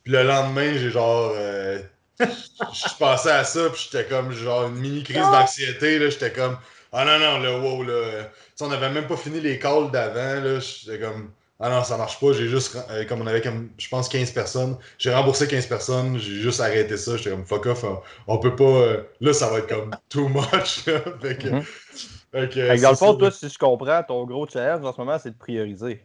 [0.05, 1.79] Puis le lendemain, j'ai genre euh,
[2.21, 6.11] je passais à ça, puis j'étais comme genre une mini crise d'anxiété.
[6.11, 6.57] J'étais comme
[6.99, 8.31] Ah non, non, là, wow, là
[8.63, 10.59] on n'avait même pas fini les calls d'avant.
[10.61, 11.31] J'étais comme.
[11.61, 12.33] Ah non, ça marche pas.
[12.33, 12.75] J'ai juste.
[12.91, 14.79] Euh, comme on avait, comme, je pense, 15 personnes.
[14.97, 16.19] J'ai remboursé 15 personnes.
[16.19, 17.19] J'ai juste arrêté ça.
[17.19, 17.85] J'étais comme fuck off.
[18.27, 18.65] On, peut pas.
[18.65, 20.85] Euh, là, ça va être comme too much.
[21.21, 22.81] fait que, mhm.
[22.81, 25.39] dans le fond, toi, si je comprends, ton gros challenge en ce moment, c'est de
[25.39, 26.03] prioriser.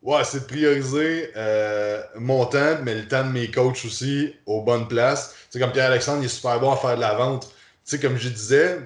[0.00, 4.62] Ouais, c'est de prioriser euh, mon temps, mais le temps de mes coachs aussi aux
[4.62, 5.34] bonnes places.
[5.50, 7.48] C'est comme Pierre-Alexandre, il est super bon à faire de la vente.
[7.48, 8.78] Tu sais, comme je disais,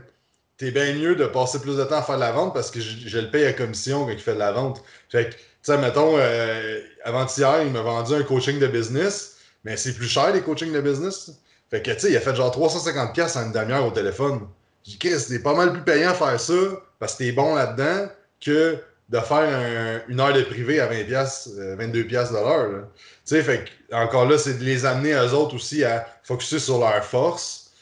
[0.56, 2.80] t'es bien mieux de passer plus de temps à faire de la vente parce que
[2.80, 4.82] je, le paye à commission quand il fait de la vente.
[5.08, 9.76] Fait que, tu sais, mettons, euh, avant-hier, il m'a vendu un coaching de business, mais
[9.76, 11.30] c'est plus cher les coachings de business.
[11.70, 14.40] Fait que, tu sais, il a fait genre 350$ en une demi-heure au téléphone.
[14.84, 16.54] J'ai dit, c'est pas mal plus payant faire ça
[16.98, 18.08] parce que t'es bon là-dedans
[18.40, 22.88] que de faire une heure de privé à 20 22 pièces de l'heure.
[22.96, 26.78] Tu sais, fait encore là, c'est de les amener eux autres aussi à focuser sur
[26.78, 27.72] leurs forces.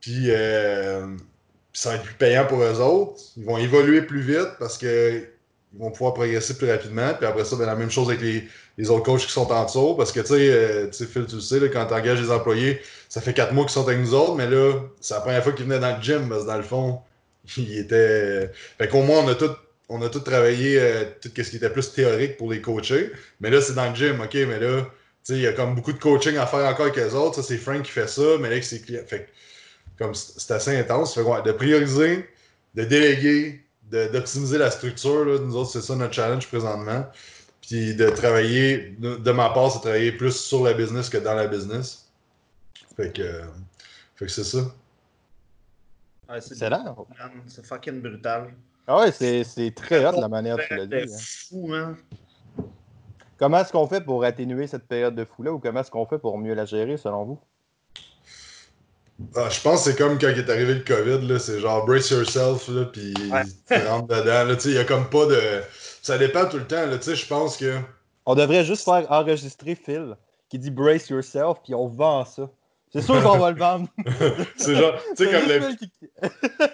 [0.00, 1.06] Puis euh,
[1.76, 3.20] ça va être plus payant pour eux autres.
[3.36, 5.28] Ils vont évoluer plus vite parce qu'ils
[5.74, 7.12] vont pouvoir progresser plus rapidement.
[7.12, 9.94] Puis après ça, ben, la même chose avec les, autres coachs qui sont en dessous.
[9.94, 13.20] Parce que, tu sais, euh, Phil, tu le sais, quand tu engages des employés, ça
[13.20, 15.66] fait quatre mois qu'ils sont avec nous autres, mais là, c'est la première fois qu'ils
[15.66, 17.00] venaient dans le gym parce que dans le fond,
[17.58, 18.50] ils étaient.
[18.78, 19.50] Fait qu'au moins, on a tout
[19.88, 23.12] on a tout travaillé euh, tout ce qui était plus théorique pour les coacher.
[23.40, 24.86] Mais là, c'est dans le gym, OK, mais là,
[25.28, 27.36] il y a comme beaucoup de coaching à faire encore avec les autres.
[27.36, 28.80] Ça, c'est Frank qui fait ça, mais là, c'est.
[29.06, 29.28] Fait
[29.98, 31.14] comme c'est assez intense.
[31.14, 32.28] Fait, de prioriser,
[32.74, 35.24] de déléguer, d'optimiser la structure.
[35.24, 35.38] Là.
[35.38, 37.06] Nous autres, c'est ça notre challenge présentement.
[37.62, 41.34] Puis de travailler, de, ma part, c'est de travailler plus sur la business que dans
[41.34, 42.08] la business.
[42.96, 43.42] Fait que,
[44.14, 44.60] fait que c'est ça.
[46.40, 46.94] c'est là.
[47.46, 48.54] C'est fucking brutal.
[48.86, 50.94] Ah ouais, c'est très hot la manière dont tu l'as dit.
[50.94, 51.18] Hein.
[51.18, 51.96] fou, hein?
[53.38, 56.18] Comment est-ce qu'on fait pour atténuer cette période de fou-là ou comment est-ce qu'on fait
[56.18, 57.40] pour mieux la gérer selon vous?
[59.34, 62.68] Ah, je pense que c'est comme quand est arrivé le COVID, c'est genre brace yourself,
[62.68, 64.54] là, puis tu rentres dedans.
[64.64, 65.62] Il n'y a comme pas de.
[66.02, 66.84] Ça dépend tout le temps.
[66.90, 67.78] Je pense que.
[68.26, 70.16] On devrait juste faire enregistrer Phil
[70.48, 72.50] qui dit brace yourself, puis on vend ça.
[72.92, 73.88] C'est sûr qu'on va le vendre.
[74.56, 76.28] c'est genre, tu sais, comme le.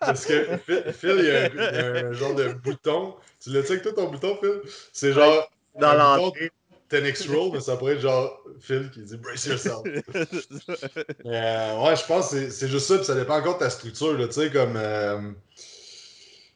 [0.00, 0.58] Parce que
[0.92, 3.14] Phil, il, y a un, genre de bouton.
[3.40, 4.60] Tu l'as-tu avec toi ton bouton, Phil?
[4.92, 5.48] C'est genre.
[5.78, 6.50] Dans l'entrée.
[6.90, 9.82] 10x roll, mais ça pourrait être genre Phil qui dit brace yourself.
[9.84, 14.16] euh, ouais, je pense que c'est juste ça, puis ça dépend encore de ta structure,
[14.16, 14.74] tu sais, comme.
[14.76, 15.20] Euh,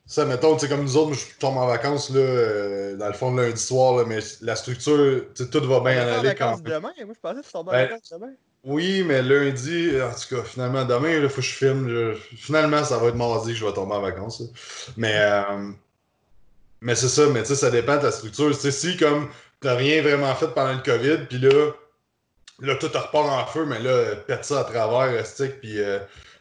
[0.07, 3.12] ça, mettons, tu sais, comme nous autres, je tombe en vacances, là, euh, dans le
[3.12, 6.62] fond lundi soir, là, mais la structure, tu sais, tout va bien en aller quand
[6.62, 8.33] demain, moi je pensais que tu tombais en ben, vacances demain.
[8.64, 12.14] Oui, mais lundi, en tout cas, finalement, demain, il faut que je filme.
[12.37, 14.43] Finalement, ça va être mardi que je vais tomber en vacances.
[14.97, 15.71] Mais, euh,
[16.81, 18.51] mais c'est ça, mais tu sais, ça dépend de ta structure.
[18.51, 19.29] Tu sais, si comme
[19.61, 21.73] t'as rien vraiment fait pendant le COVID, puis là,
[22.61, 25.99] là, tout repart en feu, mais là, pète ça à travers, stick, puis euh,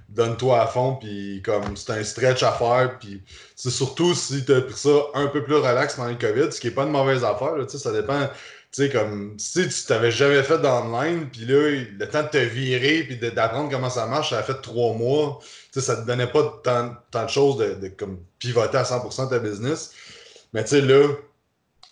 [0.10, 3.24] donne-toi à fond, puis comme c'est un stretch à faire, puis
[3.56, 6.68] c'est surtout si t'as pris ça un peu plus relax pendant le COVID, ce qui
[6.68, 8.28] est pas une mauvaise affaire, tu sais, ça dépend
[8.72, 12.38] tu sais, comme si tu t'avais jamais fait d'online, puis là, le temps de te
[12.38, 15.40] virer, puis d'apprendre comment ça marche, ça a fait trois mois.
[15.72, 19.26] Tu sais, ça te donnait pas tant, tant de choses de, comme pivoter à 100%
[19.26, 19.94] de ta business.
[20.54, 21.08] Mais tu sais, là,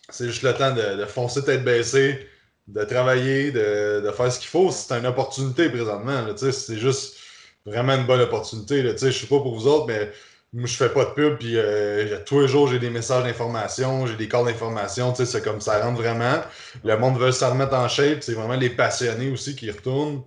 [0.10, 2.28] c'est juste le temps de, foncer tête baissée,
[2.68, 4.72] de travailler, de, faire ce qu'il faut.
[4.72, 6.26] C'est une opportunité présentement.
[6.38, 7.18] C'est juste
[7.66, 8.84] vraiment une bonne opportunité.
[8.84, 10.12] Je sais pas pour vous autres, mais
[10.56, 14.08] moi, je fais pas de pub, puis euh, tous les jours, j'ai des messages d'information,
[14.08, 16.40] j'ai des calls d'information, c'est comme ça rentre vraiment.
[16.86, 20.24] Le monde veut se remettre en shape, c'est vraiment les passionnés aussi qui retournent.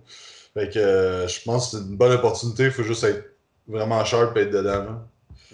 [0.53, 3.23] Fait que euh, je pense que c'est une bonne opportunité, il faut juste être
[3.67, 5.01] vraiment sharp et être dedans.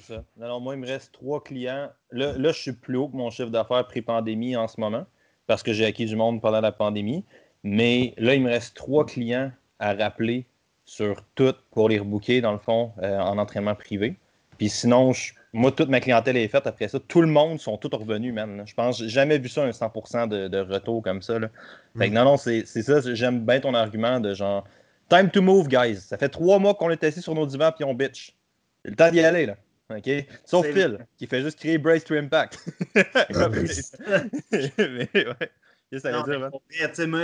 [0.06, 0.24] Ça.
[0.42, 1.90] Alors, moi, il me reste trois clients.
[2.12, 5.06] Là, là je suis plus haut que mon chiffre d'affaires pré-pandémie en ce moment,
[5.48, 7.26] parce que j'ai acquis du monde pendant la pandémie.
[7.64, 10.46] Mais là, il me reste trois clients à rappeler
[10.86, 14.18] sur tout pour les rebooker, dans le fond, euh, en entraînement privé.
[14.58, 15.12] Puis sinon,
[15.52, 17.00] moi, toute ma clientèle est faite après ça.
[17.00, 18.64] Tout le monde sont tous revenus, man.
[18.66, 21.40] Je pense, j'ai jamais vu ça, un 100% de, retour comme ça.
[21.40, 21.50] Là.
[21.98, 22.16] Fait que mm.
[22.16, 23.02] non, non, c'est ça.
[23.14, 24.64] J'aime bien ton argument de genre,
[25.10, 25.98] time to move, guys.
[25.98, 28.36] Ça fait trois mois qu'on est assis sur nos divans puis on bitch.
[28.84, 29.56] C'est le temps d'y aller, là.
[29.90, 30.10] OK?
[30.46, 32.60] Sauf Phil, qui fait juste créer Brace to Impact.
[33.36, 35.52] Ah, mais ouais.
[35.90, 37.22] Qu'est-ce que ça veut dire, moi,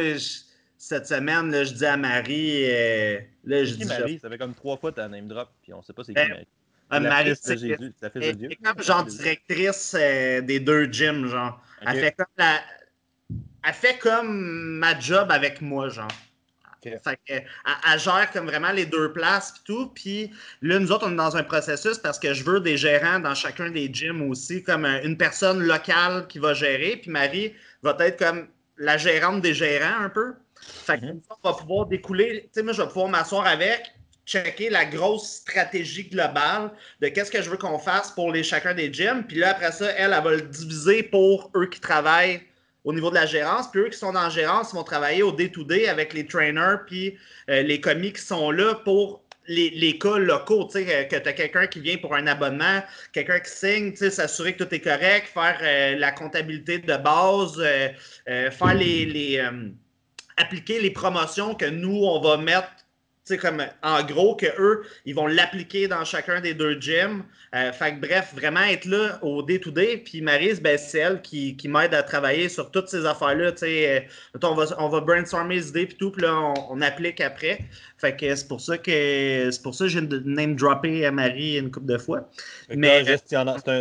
[0.78, 2.65] cette semaine, là, je dis à Marie.
[2.65, 3.86] Euh, là, je dis.
[3.86, 6.15] Marie, ça fait comme trois fois ta name drop, puis on sait pas c'est qui,
[6.15, 6.45] ben,
[6.89, 7.08] Marie.
[7.08, 7.56] Marie, c'est
[8.63, 11.62] comme genre directrice euh, des deux gyms, genre.
[11.82, 12.60] Elle, fait comme la...
[13.63, 16.12] elle fait comme ma job avec moi, genre.
[16.82, 19.88] Fait elle, gère comme vraiment les deux places puis tout.
[19.94, 23.20] Puis là, nous autres, on est dans un processus parce que je veux des gérants
[23.20, 26.98] dans chacun des gyms aussi, comme euh, une personne locale qui va gérer.
[26.98, 30.34] Puis Marie va être comme la gérante des gérants un peu.
[30.60, 31.22] Fait que mm-hmm.
[31.44, 32.44] on va pouvoir découler.
[32.44, 33.94] Tu sais, moi, je vais pouvoir m'asseoir avec
[34.26, 38.74] checker la grosse stratégie globale de qu'est-ce que je veux qu'on fasse pour les chacun
[38.74, 39.24] des gyms.
[39.24, 42.41] Puis là, après ça, elle, elle va le diviser pour eux qui travaillent
[42.84, 43.70] au niveau de la gérance.
[43.72, 47.17] Puis eux qui sont la gérance vont travailler au day-to-day avec les trainers puis
[47.50, 51.34] euh, les commis qui sont là pour les, cas locaux, tu sais, que tu as
[51.34, 54.80] quelqu'un qui vient pour un abonnement, quelqu'un qui signe, tu sais, s'assurer que tout est
[54.80, 57.89] correct, faire euh, la comptabilité de base, euh,
[58.26, 59.44] faire les,
[60.38, 62.70] appliquer les promotions que nous, on va mettre
[63.38, 67.24] comme en gros que eux, ils vont l'appliquer dans chacun des deux gyms.
[67.54, 69.98] Euh, fait bref, vraiment être là au day-to-day.
[69.98, 73.52] Puis Marise, ben, c'est elle qui, m'aide à travailler sur toutes ces affaires-là.
[73.64, 74.00] Euh,
[74.42, 77.60] on, va, on va brainstormer les idées puis tout, puis là, on, applique après.
[77.98, 81.58] Fait que c'est pour ça que c'est pour ça que j'ai name droppé à Marie
[81.58, 82.30] une couple de fois.
[82.70, 83.04] Mais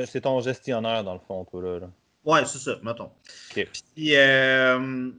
[0.07, 1.89] c'est ton gestionnaire dans le fond, toi là.
[2.25, 3.11] Ouais, c'est ça, mettons.
[3.55, 5.11] Puis euh,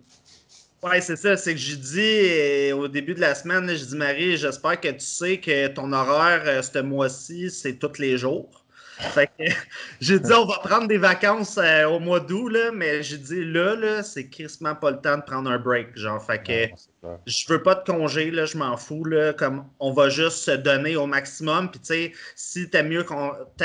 [0.83, 1.37] oui, c'est ça.
[1.37, 4.87] C'est que j'ai dit euh, au début de la semaine, j'ai dit Marie, j'espère que
[4.89, 8.65] tu sais que ton horaire euh, ce mois-ci, c'est tous les jours.
[8.99, 9.45] Fait que
[10.01, 13.75] j'ai dit, on va prendre des vacances euh, au mois d'août, mais j'ai dit, là,
[13.75, 15.97] là c'est crissement pas le temps de prendre un break.
[15.97, 16.90] Genre, fait que
[17.25, 19.03] je veux pas de congé, là, je m'en fous.
[19.05, 21.71] Là, comme on va juste se donner au maximum.
[21.71, 23.05] Puis, tu sais, si t'aimes mieux,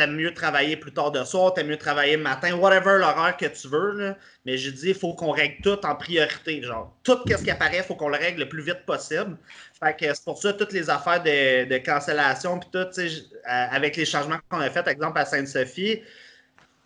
[0.08, 3.68] mieux travailler plus tard de soir, t'aimes mieux travailler le matin, whatever l'horaire que tu
[3.68, 3.92] veux.
[3.92, 6.62] Là, mais j'ai dit, il faut qu'on règle tout en priorité.
[6.62, 9.36] Genre, tout ce qui apparaît, il faut qu'on le règle le plus vite possible.
[9.78, 13.08] Fait que c'est pour ça, toutes les affaires de, cancellation, puis tout, euh,
[13.44, 16.00] avec les changements qu'on a fait, par exemple, à Sainte-Sophie,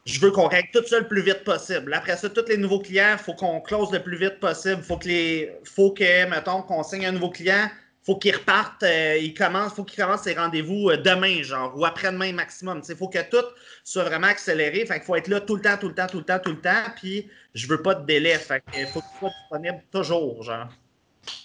[0.06, 1.92] je veux qu'on règle tout ça le plus vite possible.
[1.94, 4.82] Après ça, tous les nouveaux clients, il faut qu'on close le plus vite possible.
[4.82, 5.52] faut que les.
[5.64, 7.68] faut que, mettons, qu'on signe un nouveau client,
[8.02, 11.84] faut qu'il reparte, euh, il commence, faut qu'il commence ses rendez-vous euh, demain, genre, ou
[11.84, 12.82] après-demain maximum.
[12.88, 13.46] Il faut que tout
[13.84, 14.86] soit vraiment accéléré.
[14.86, 16.52] Fait qu'il faut être là tout le temps, tout le temps, tout le temps, tout
[16.52, 16.90] le temps.
[16.96, 18.38] Puis je veux pas de délai.
[18.38, 20.68] Fait qu'il faut que tu sois disponible toujours, genre.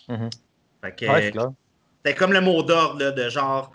[0.07, 0.29] Mm-hmm
[2.05, 3.71] c'est comme le mot d'ordre de genre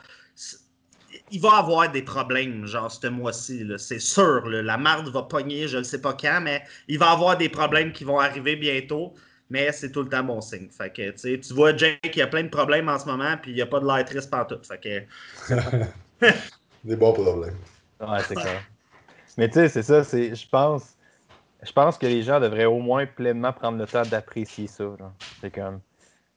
[1.30, 3.66] il va avoir des problèmes, genre, ce mois-ci.
[3.78, 7.36] C'est sûr, la marde va pogner, je ne sais pas quand, mais il va avoir
[7.36, 9.14] des problèmes qui vont arriver bientôt.
[9.50, 10.68] Mais c'est tout le temps bon signe.
[10.70, 13.50] Fait que, tu vois, Jake, il y a plein de problèmes en ce moment, puis
[13.50, 14.58] il n'y a pas de l'air triste partout.
[14.62, 16.24] Fait que...
[16.84, 17.56] des bons problèmes.
[18.00, 18.62] Ouais, c'est clair.
[19.36, 20.94] Mais tu sais, c'est ça, je pense,
[21.62, 24.84] je pense que les gens devraient au moins pleinement prendre le temps d'apprécier ça.
[25.40, 25.80] C'est comme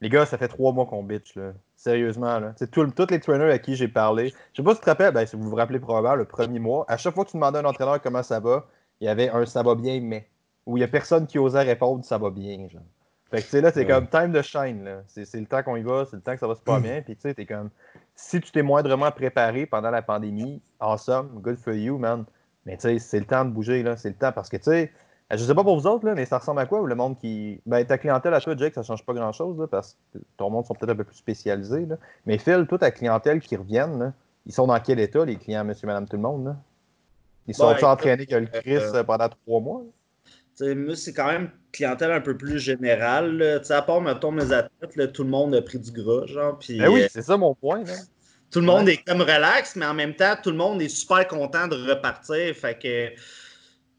[0.02, 1.54] les gars, ça fait trois mois qu'on bitch, là.
[1.84, 2.54] Sérieusement, là.
[2.56, 4.30] C'est tous les trainers à qui j'ai parlé.
[4.54, 6.60] Je sais pas si tu te rappelles, ben, si vous vous rappelez probablement, le premier
[6.60, 8.66] mois, à chaque fois que tu demandais à un entraîneur comment ça va,
[9.02, 10.30] il y avait un ça va bien, mais.
[10.66, 12.84] Où il y a personne qui osait répondre ça va bien, genre.
[13.30, 15.02] Fait que, tu sais, là, c'est comme time de shine, là.
[15.08, 17.02] C'est le temps qu'on y va, c'est le temps que ça va super bien.
[17.02, 17.70] Puis, tu sais, t'es comme.
[18.16, 22.24] Si tu t'es moindrement préparé pendant la pandémie, awesome, good for you, man.
[22.66, 23.98] Mais, tu sais, c'est le temps de bouger, là.
[23.98, 24.94] C'est le temps parce que, tu sais,
[25.38, 26.86] je sais pas pour vous autres, là, mais ça ressemble à quoi?
[26.88, 27.62] Le monde qui.
[27.66, 30.74] Ben, ta clientèle à toi, Jake, ça change pas grand-chose, parce que ton monde sont
[30.74, 31.86] peut-être un peu plus spécialisés.
[31.86, 31.98] Là.
[32.26, 34.14] Mais Phil, toute ta clientèle qui reviennent,
[34.46, 36.46] ils sont dans quel état, les clients, monsieur, madame, tout le monde?
[36.46, 36.58] Là?
[37.48, 39.84] Ils sont ben, entraînés que le euh, Chris euh, pendant trois mois?
[40.62, 43.62] Moi, c'est quand même clientèle un peu plus générale.
[43.70, 46.60] À part, mettons, mes athlètes, tout le monde a pris du gras, genre.
[46.70, 47.84] Ben oui, c'est ça mon point.
[48.52, 51.28] Tout le monde est comme relax, mais en même temps, tout le monde est super
[51.28, 52.56] content de repartir.
[52.56, 53.18] Fait que, tu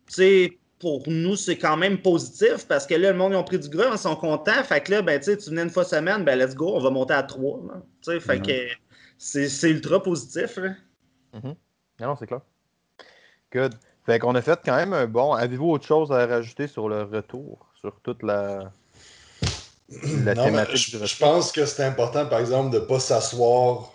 [0.06, 3.58] sais, pour nous, c'est quand même positif parce que là, le monde, ils ont pris
[3.58, 4.62] du gras, ils sont contents.
[4.64, 7.14] Fait que là, ben, tu venais une fois semaine, ben, let's go, on va monter
[7.14, 7.60] à trois.
[8.04, 8.42] Fait mm-hmm.
[8.42, 8.74] que
[9.18, 10.58] c'est ultra positif.
[11.34, 11.54] Mm-hmm.
[12.00, 12.40] Non, c'est clair.
[13.52, 13.74] Good.
[14.04, 15.32] Fait qu'on a fait quand même un bon.
[15.32, 18.72] Avez-vous autre chose à rajouter sur le retour, sur toute la,
[20.24, 23.90] la thématique je, Je pense que c'est important, par exemple, de ne pas s'asseoir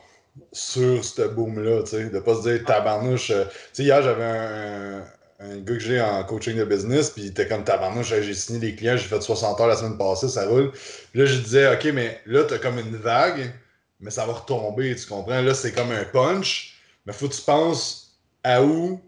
[0.51, 3.31] sur ce boom-là, de ne pas se dire tabarnouche.
[3.31, 5.03] Euh, tu sais, hier, j'avais un,
[5.39, 8.59] un gars que j'ai en coaching de business, puis il était comme tabarnouche, j'ai signé
[8.59, 10.71] des clients, j'ai fait 60 heures la semaine passée, ça roule.
[10.71, 13.53] Puis là, je disais, OK, mais là, t'as comme une vague,
[14.01, 15.41] mais ça va retomber, tu comprends?
[15.41, 18.99] Là, c'est comme un punch, mais faut que tu penses à où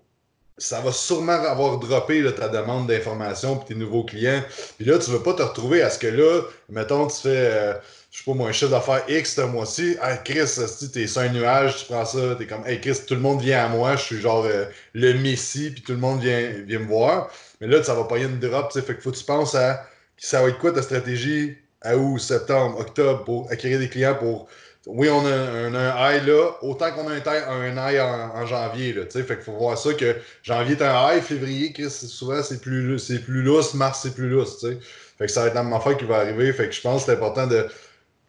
[0.58, 4.44] ça va sûrement avoir droppé ta demande d'information puis tes nouveaux clients.
[4.78, 7.50] Puis là, tu ne veux pas te retrouver à ce que là, mettons, tu fais.
[7.52, 7.74] Euh,
[8.12, 10.60] je sais pas moi, un chiffre d'affaires X ce mois-ci, hey Chris,
[10.92, 13.42] tu es sur un nuage, tu prends ça, t'es comme, hey Chris, tout le monde
[13.42, 16.80] vient à moi, je suis genre euh, le Messi, puis tout le monde vient, vient
[16.80, 17.32] me voir.
[17.62, 19.24] Mais là, ça va pas y une drop, tu sais, fait que faut que tu
[19.24, 19.86] penses à
[20.18, 24.48] ça va être quoi ta stratégie à août, septembre, octobre pour acquérir des clients pour.
[24.88, 28.94] Oui, on a un, un high là, autant qu'on a un, un high en, janvier,
[28.94, 31.92] là, tu sais, fait qu'il faut voir ça que janvier est un high, février, Chris,
[31.92, 34.80] souvent c'est plus, plus lousse, mars c'est plus lousse, tu sais.
[35.18, 37.02] Fait que ça va être la même affaire qui va arriver, fait que je pense
[37.02, 37.68] que c'est important de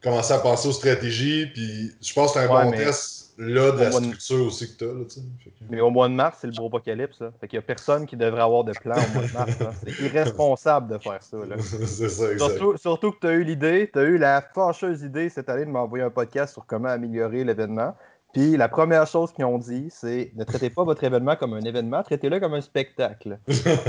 [0.03, 1.47] commencer à penser aux stratégies.
[1.47, 4.85] Puis je pense que c'est un bon test là, de la structure aussi que tu
[4.85, 5.23] as.
[5.71, 7.21] mais au mois de mars, c'est le gros apocalypse.
[7.21, 7.31] Là.
[7.41, 9.53] Fait qu'il n'y a personne qui devrait avoir de plan au mois de mars.
[9.85, 11.38] C'est irresponsable de faire ça.
[11.59, 12.51] c'est ça, exact.
[12.51, 15.65] Surtout, surtout que tu as eu l'idée, tu as eu la fâcheuse idée cette année
[15.65, 17.95] de m'envoyer un podcast sur comment améliorer l'événement.
[18.33, 21.61] Puis la première chose qu'ils ont dit, c'est ne traitez pas votre événement comme un
[21.61, 23.38] événement, traitez-le comme un spectacle.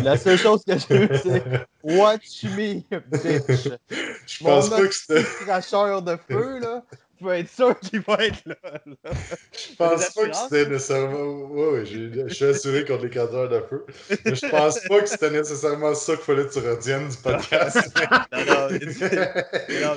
[0.03, 1.43] la seule chose que j'ai eu, c'est
[1.83, 3.69] Watch me, bitch?
[4.27, 5.23] Je pense pas que c'était.
[5.45, 6.83] cracheur de feu, là.
[7.23, 8.55] Peux être sûr qu'il va être là.
[8.85, 11.47] Je pense pas que c'était nécessairement.
[11.49, 13.85] Oui, oui, je suis assuré contre les casseurs de feu.
[14.25, 17.77] Mais je pense pas que c'était nécessairement ça qu'il fallait que tu retiennes du podcast.
[18.31, 18.67] non, non,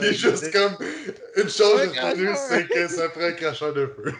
[0.02, 0.76] Il est juste comme
[1.36, 4.12] une chose de c'est que ça prend un cracheur de feu.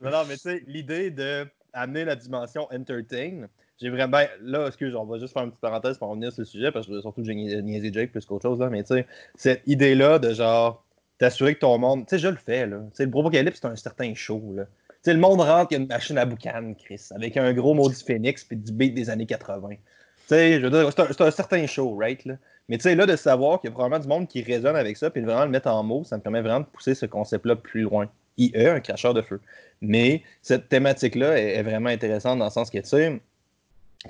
[0.00, 3.46] non, non, mais tu sais, l'idée d'amener la dimension entertain,
[3.80, 4.08] j'ai vraiment.
[4.08, 6.70] Ben, là, excuse, on va juste faire une petite parenthèse pour revenir sur ce sujet,
[6.70, 10.18] parce que surtout j'ai niaisé Jake plus qu'autre chose, là, mais tu sais, cette idée-là
[10.18, 10.84] de genre
[11.22, 12.06] t'assurer que ton monde.
[12.06, 12.78] Tu sais, je le fais, là.
[12.90, 14.64] Tu sais, le Bropocalypse, c'est un certain show, là.
[14.64, 17.52] Tu sais, le monde rentre, il y a une machine à boucan, Chris, avec un
[17.52, 19.68] gros maudit phoenix puis du beat des années 80.
[19.68, 19.78] Tu
[20.26, 22.34] sais, je veux dire, c'est un, certain show, right, là.
[22.68, 24.96] Mais tu sais, là, de savoir qu'il y a probablement du monde qui résonne avec
[24.96, 27.06] ça, puis de vraiment le mettre en mots, ça me permet vraiment de pousser ce
[27.06, 28.08] concept-là plus loin.
[28.38, 29.40] IE, un cracheur de feu.
[29.80, 33.20] Mais cette thématique-là est, est, vraiment intéressante dans le sens que, tu sais,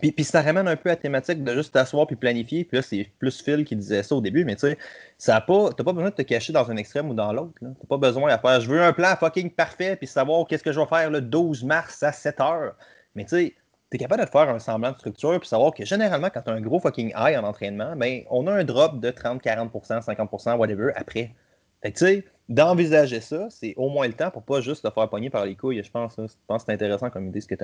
[0.00, 2.64] puis, puis, ça ramène un peu à la thématique de juste t'asseoir puis planifier.
[2.64, 4.78] Puis là, c'est plus Phil qui disait ça au début, mais tu sais,
[5.18, 7.52] ça pas, t'as pas besoin de te cacher dans un extrême ou dans l'autre.
[7.60, 10.72] T'as pas besoin à faire, je veux un plan fucking parfait puis savoir qu'est-ce que
[10.72, 12.74] je vais faire le 12 mars à 7 heures.
[13.14, 13.54] Mais tu sais,
[13.90, 16.62] t'es capable de faire un semblant de structure puis savoir que généralement, quand t'as un
[16.62, 20.92] gros fucking high en entraînement, ben, on a un drop de 30, 40%, 50%, whatever,
[20.96, 21.34] après.
[21.82, 24.90] Fait que tu sais, d'envisager ça, c'est au moins le temps pour pas juste te
[24.90, 26.14] faire pogner par les couilles, je pense.
[26.16, 27.54] Je pense que c'est intéressant comme idée ce que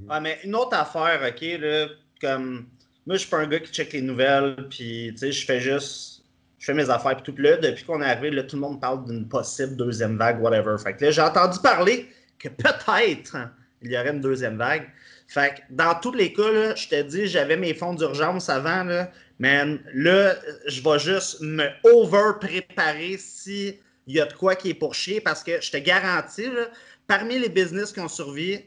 [0.00, 0.20] Mhm.
[0.22, 1.86] mais une autre affaire, OK, là,
[2.20, 2.66] comme
[3.06, 5.60] moi, je suis pas un gars qui check les nouvelles, puis tu sais, je fais
[5.60, 6.22] juste,
[6.58, 7.40] je fais mes affaires, puis tout.
[7.40, 10.76] là, depuis qu'on est arrivé, là, tout le monde parle d'une possible deuxième vague, whatever.
[10.78, 13.36] Fait que là, j'ai entendu parler que peut-être
[13.82, 14.88] il y aurait une deuxième vague.
[15.26, 18.84] Fait que dans tous les cas, là, je te dis, j'avais mes fonds d'urgence avant,
[18.84, 24.70] là, man, là, je vais juste me over-préparer si il y a de quoi qui
[24.70, 26.68] est pour chier, parce que je te garantis, là,
[27.06, 28.64] parmi les business qui ont survécu,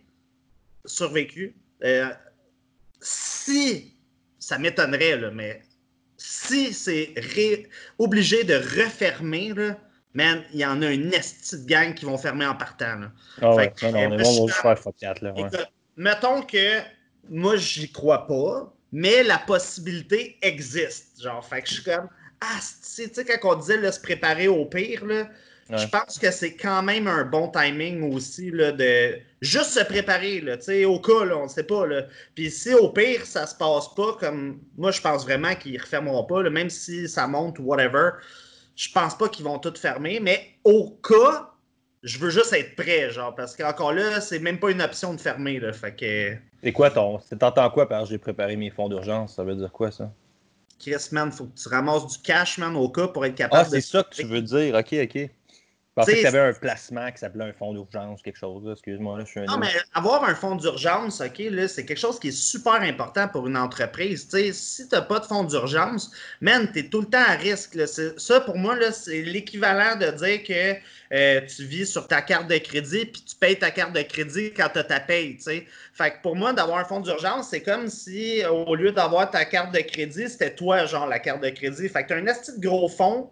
[0.86, 1.56] survécu.
[1.84, 2.10] Euh,
[3.02, 3.98] si,
[4.40, 5.62] ça m'étonnerait, mais
[6.18, 7.14] si c'est
[7.98, 9.78] obligé de refermer, là,
[10.14, 12.96] man, il y en a une esti de gang qui vont fermer en partant.
[12.96, 13.12] Là.
[13.42, 15.34] Ah ouais, non, non, on est faire fuck là.
[15.98, 16.82] mettons que
[17.30, 21.22] moi, j'y crois pas, mais la possibilité existe.
[21.22, 22.08] Genre, fait que je suis comme,
[22.42, 22.60] ah,
[22.96, 25.30] tu sais, quand on disait se préparer au pire, là,
[25.70, 30.42] je pense que c'est quand même un bon timing aussi là, de juste se préparer,
[30.42, 31.88] là, au cas, là, on ne sait pas.
[31.88, 32.04] Là.
[32.36, 34.60] Puis si au pire, ça se passe pas comme.
[34.78, 38.12] Moi, je pense vraiment qu'ils ne refermeront pas, là, même si ça monte ou whatever.
[38.76, 41.52] Je pense pas qu'ils vont tout fermer, mais au cas,
[42.04, 45.20] je veux juste être prêt, genre, parce qu'encore là, c'est même pas une option de
[45.20, 45.74] fermer, là.
[45.74, 46.36] Fait que.
[46.62, 47.20] C'est quoi ton.
[47.40, 49.36] T'entends quoi par j'ai préparé mes fonds d'urgence?
[49.36, 50.12] Ça veut dire quoi, ça?
[50.80, 53.70] Chris, man, faut que tu ramasses du cash, man, au cas pour être capable ah,
[53.70, 54.76] c'est ça que tu veux dire.
[54.76, 55.30] Ok, ok.
[55.98, 58.70] Je pensais que tu avais un placement qui s'appelait un fonds d'urgence, quelque chose.
[58.70, 59.46] Excuse-moi, je suis un.
[59.46, 63.48] Non, mais avoir un fonds d'urgence, OK, c'est quelque chose qui est super important pour
[63.48, 64.28] une entreprise.
[64.52, 67.80] si tu n'as pas de fonds d'urgence, man, tu es tout le temps à risque.
[67.88, 70.76] Ça, pour moi, c'est l'équivalent de dire que
[71.14, 74.52] euh, tu vis sur ta carte de crédit puis tu payes ta carte de crédit
[74.52, 75.38] quand tu as ta paye.
[75.94, 79.46] Fait que pour moi, d'avoir un fonds d'urgence, c'est comme si au lieu d'avoir ta
[79.46, 81.88] carte de crédit, c'était toi, genre, la carte de crédit.
[81.88, 83.30] Fait que tu as un petit gros fonds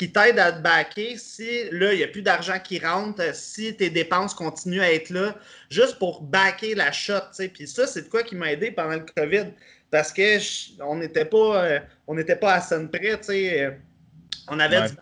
[0.00, 3.76] qui t'aide à te backer si là, il n'y a plus d'argent qui rentre, si
[3.76, 5.36] tes dépenses continuent à être là,
[5.68, 7.20] juste pour backer la shot.
[7.52, 9.48] Puis ça, c'est de quoi qui m'a aidé pendant le COVID.
[9.90, 10.38] Parce que
[10.82, 13.20] on n'était pas, euh, on pas à son près.
[14.48, 14.96] On avait du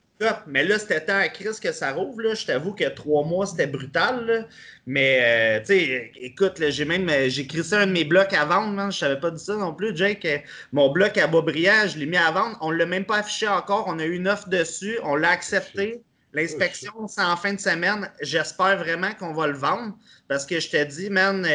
[0.46, 2.20] mais là, c'était tant à crise que ça rouvre.
[2.22, 2.35] Là.
[2.35, 4.48] Je t'avoue que trois mois, c'était brutal.
[4.87, 8.44] Mais, euh, tu sais, écoute, j'ai même euh, j'ai crissé un de mes blocs à
[8.44, 8.72] vendre.
[8.72, 8.90] Man.
[8.90, 10.24] Je savais pas dit ça non plus, Jake.
[10.24, 10.38] Euh,
[10.72, 12.59] mon bloc à Beaubriand, je l'ai mis à vendre.
[12.61, 13.85] On ne l'a même pas affiché encore.
[13.87, 14.98] On a eu une offre dessus.
[15.04, 16.02] On l'a accepté.
[16.35, 18.11] L'inspection, c'est en fin de semaine.
[18.20, 19.96] J'espère vraiment qu'on va le vendre.
[20.28, 21.46] Parce que je t'ai dit, man,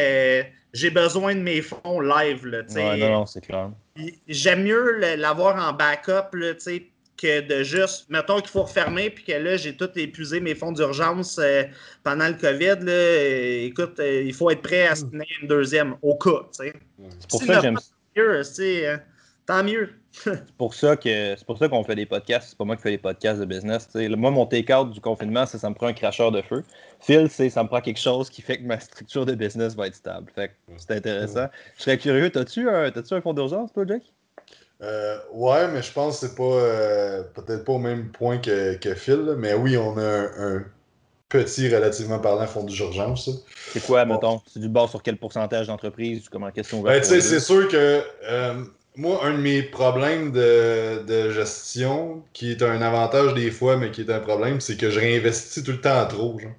[0.72, 2.44] j'ai besoin de mes fonds live.
[2.46, 3.70] Là, ouais, non, non, c'est clair.
[4.26, 9.24] J'aime mieux l'avoir en backup, tu sais que de juste, mettons qu'il faut refermer, puis
[9.24, 11.64] que là, j'ai tout épuisé mes fonds d'urgence euh,
[12.02, 12.84] pendant le COVID.
[12.84, 16.46] Là, euh, écoute, euh, il faut être prêt à se tenir une deuxième, au cas.
[16.52, 16.72] C'est
[17.28, 17.78] pour ça que j'aime
[18.16, 18.42] mieux,
[19.46, 19.90] tant mieux.
[20.12, 22.50] c'est pour ça que c'est pour ça qu'on fait des podcasts.
[22.50, 23.88] C'est pas moi qui fais des podcasts de business.
[23.94, 26.62] Moi, mon take-out du confinement, c'est ça me prend un cracheur de feu.
[27.00, 29.88] Phil, c'est ça me prend quelque chose qui fait que ma structure de business va
[29.88, 30.30] être stable.
[30.34, 31.46] Fait c'est intéressant.
[31.76, 32.30] Je serais curieux.
[32.30, 34.13] T'as-tu un, un fonds d'urgence, toi, Jake?
[34.84, 38.74] Euh, ouais, mais je pense que c'est pas euh, peut-être pas au même point que,
[38.74, 40.64] que Phil, mais oui, on a un,
[41.28, 43.28] petit, relativement parlant, fonds d'urgence.
[43.72, 44.40] C'est quoi, mettons?
[44.46, 46.28] C'est du bord sur quel pourcentage d'entreprise?
[46.28, 48.62] Comment question ben, C'est sûr que euh,
[48.94, 53.90] moi, un de mes problèmes de, de, gestion, qui est un avantage des fois, mais
[53.90, 56.38] qui est un problème, c'est que je réinvestis tout le temps trop.
[56.38, 56.52] Genre.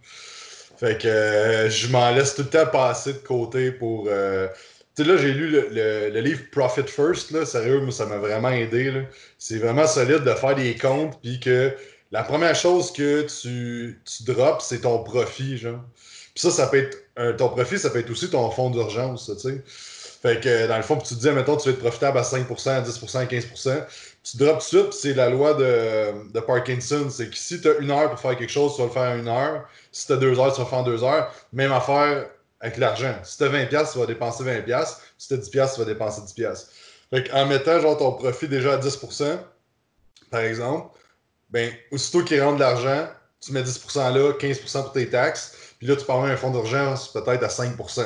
[0.78, 4.10] Fait que je m'en laisse tout le temps passer de côté pour
[4.96, 8.50] tu sais, là, j'ai lu le, livre Profit First, là, sérieux, moi, ça m'a vraiment
[8.50, 9.06] aidé.
[9.38, 11.74] C'est vraiment solide de faire des comptes, puis que
[12.12, 15.82] la première chose que tu, tu drops, c'est ton profit, genre.
[16.34, 17.38] Puis ça, ça peut être.
[17.38, 19.64] ton profit, ça peut être aussi ton fonds d'urgence, tu sais.
[20.26, 22.48] Fait que dans le fond, tu te dis, mettons, tu vas être profitable à 5%,
[22.48, 23.86] 10%, 15%.
[24.24, 27.08] Tu drops tout de suite, c'est la loi de, de Parkinson.
[27.12, 29.12] C'est que si tu as une heure pour faire quelque chose, tu vas le faire
[29.12, 29.70] en une heure.
[29.92, 31.32] Si tu as deux heures, tu vas le faire en deux heures.
[31.54, 32.26] Même affaire
[32.66, 33.16] avec l'argent.
[33.24, 34.96] Si tu as 20$, tu vas dépenser 20$.
[35.18, 36.66] Si tu as 10$, tu vas dépenser 10$.
[37.12, 39.38] Fait qu'en mettant genre ton profit déjà à 10%,
[40.32, 40.98] par exemple,
[41.52, 43.08] ben, aussitôt qu'il rentre de l'argent,
[43.40, 46.50] tu mets 10% là, 15% pour tes taxes, puis là, tu peux avoir un fonds
[46.50, 48.06] d'urgence peut-être à 5%.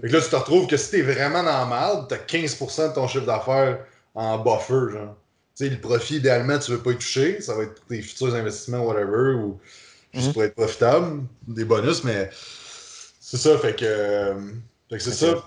[0.00, 2.94] que là, tu te retrouves que si t'es vraiment dans la merde, t'as 15% de
[2.94, 3.78] ton chiffre d'affaires
[4.14, 5.16] en buffer, genre.
[5.56, 7.40] Tu sais, le profit, idéalement, tu veux pas y toucher.
[7.40, 9.58] Ça va être pour tes futurs investissements, whatever, ou
[10.12, 10.32] juste mhm.
[10.34, 12.28] pour être profitable, des bonus, mais
[13.28, 14.34] c'est ça, fait que, euh,
[14.88, 15.44] fait que c'est ça.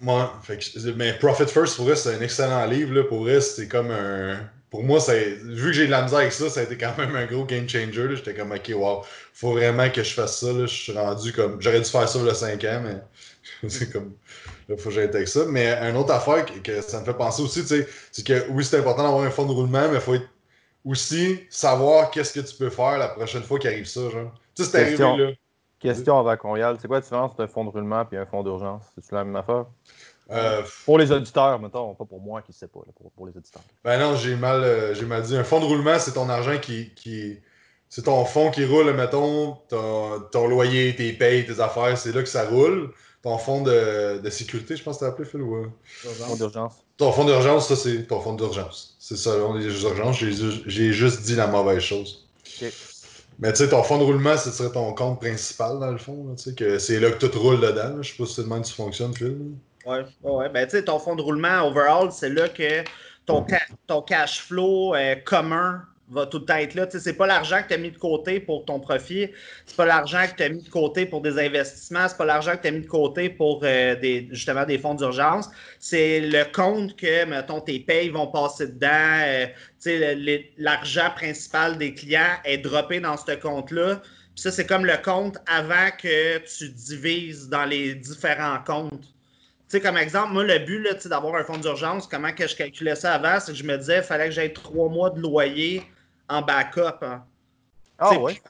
[0.00, 2.92] Moi, fait que, mais Profit First, pour eux, c'est un excellent livre.
[2.92, 4.50] Là, pour eux, c'est comme un.
[4.68, 4.98] Pour moi,
[5.44, 7.44] vu que j'ai de la misère avec ça, ça a été quand même un gros
[7.44, 8.16] game changer.
[8.16, 10.52] J'étais comme, ok, wow, faut vraiment que je fasse ça.
[10.52, 10.66] Là.
[10.66, 11.62] Je suis rendu comme.
[11.62, 14.14] J'aurais dû faire ça le 5 ans, mais c'est comme.
[14.68, 15.44] Là, faut que j'aille avec ça.
[15.46, 18.64] Mais une autre affaire que, ça me fait penser aussi, tu sais, c'est que oui,
[18.64, 20.16] c'est important d'avoir un fonds de roulement, mais il faut
[20.84, 24.00] aussi savoir qu'est-ce que tu peux faire la prochaine fois qu'il arrive ça.
[24.10, 24.34] Genre.
[24.56, 25.30] Tu sais, c'est arrivé là.
[25.80, 26.76] Question avant qu'on y aille.
[26.80, 28.82] C'est quoi la différence d'un fonds de roulement et un fonds d'urgence?
[28.94, 29.64] C'est-tu la même affaire?
[30.30, 32.80] Euh, pour les auditeurs, mettons, pas pour moi qui ne sais pas,
[33.16, 33.62] pour, les auditeurs.
[33.82, 35.36] Ben non, j'ai mal, euh, j'ai mal dit.
[35.36, 36.94] Un fonds de roulement, c'est ton argent qui.
[36.94, 37.38] qui...
[37.88, 42.22] C'est ton fonds qui roule, mettons, ton, ton, loyer, tes payes, tes affaires, c'est là
[42.22, 42.92] que ça roule.
[43.22, 45.66] Ton fonds de, de sécurité, je pense que tu appelé, Phil, ou...
[45.84, 46.74] Fonds d'urgence.
[46.96, 48.96] Ton fonds d'urgence, ça, c'est ton fonds d'urgence.
[49.00, 50.18] C'est ça, les urgences.
[50.18, 52.28] J'ai juste dit la mauvaise chose.
[52.62, 52.70] OK.
[53.40, 56.34] Mais tu sais, ton fonds de roulement, ce serait ton compte principal, dans le fond.
[56.36, 58.02] C'est là que tout roule dedans.
[58.02, 59.38] Je sais pas si c'est le tu fonctionnes, Phil.
[59.86, 60.48] Ouais, ouais.
[60.50, 62.84] Ben, tu sais, ton fonds de roulement, overall, c'est là que
[63.24, 63.46] ton,
[63.86, 66.88] ton cash flow euh, commun va tout le temps être là.
[66.90, 69.30] Sais, c'est pas l'argent que tu as mis de côté pour ton profit,
[69.66, 72.56] c'est pas l'argent que tu as mis de côté pour des investissements, c'est pas l'argent
[72.56, 73.94] que tu as mis de côté pour euh,
[74.30, 75.48] justement des fonds d'urgence.
[75.78, 78.88] C'est le compte que, mettons, tes payes vont passer dedans.
[78.88, 79.46] Euh,
[80.58, 84.02] l'argent principal des clients est droppé dans ce compte-là.
[84.34, 88.92] Puis ça, c'est comme le compte avant que tu divises dans les différents comptes.
[89.70, 92.96] Tu sais, comme exemple, moi, le but d'avoir un fonds d'urgence, comment que je calculais
[92.96, 95.84] ça avant, c'est que je me disais, il fallait que j'aie trois mois de loyer
[96.30, 97.02] en backup.
[97.02, 97.24] Hein.
[97.98, 98.40] Ah ouais?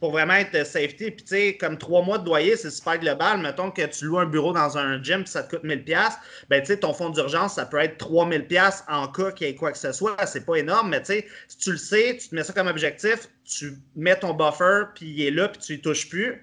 [0.00, 1.10] Pour vraiment être safety.
[1.10, 3.40] Puis, tu sais, comme trois mois de loyer, c'est super global.
[3.40, 6.18] Mettons que tu loues un bureau dans un gym puis ça te coûte 1000$.
[6.50, 9.54] Ben, tu sais, ton fonds d'urgence, ça peut être 3000$ en cas qu'il y ait
[9.54, 10.26] quoi que ce soit.
[10.26, 12.66] C'est pas énorme, mais tu sais, si tu le sais, tu te mets ça comme
[12.66, 16.42] objectif, tu mets ton buffer puis il est là puis tu y touches plus.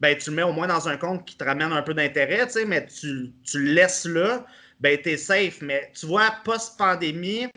[0.00, 2.46] Ben, tu le mets au moins dans un compte qui te ramène un peu d'intérêt,
[2.46, 4.44] tu sais, mais tu, tu le laisses là,
[4.80, 5.60] ben, tu es safe.
[5.60, 7.48] Mais tu vois, post-pandémie,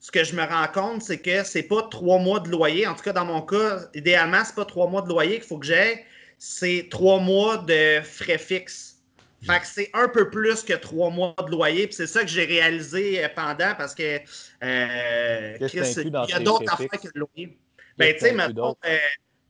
[0.00, 2.86] ce que je me rends compte, c'est que c'est pas trois mois de loyer.
[2.86, 5.58] En tout cas, dans mon cas, idéalement, c'est pas trois mois de loyer qu'il faut
[5.58, 6.04] que j'aie.
[6.38, 8.96] C'est trois mois de frais fixes.
[9.42, 11.86] Fait que c'est un peu plus que trois mois de loyer.
[11.86, 14.20] Puis c'est ça que j'ai réalisé euh, pendant parce que
[14.62, 17.58] euh, il y a d'autres affaires que le loyer.
[17.98, 18.76] Ben, tu sais, maintenant,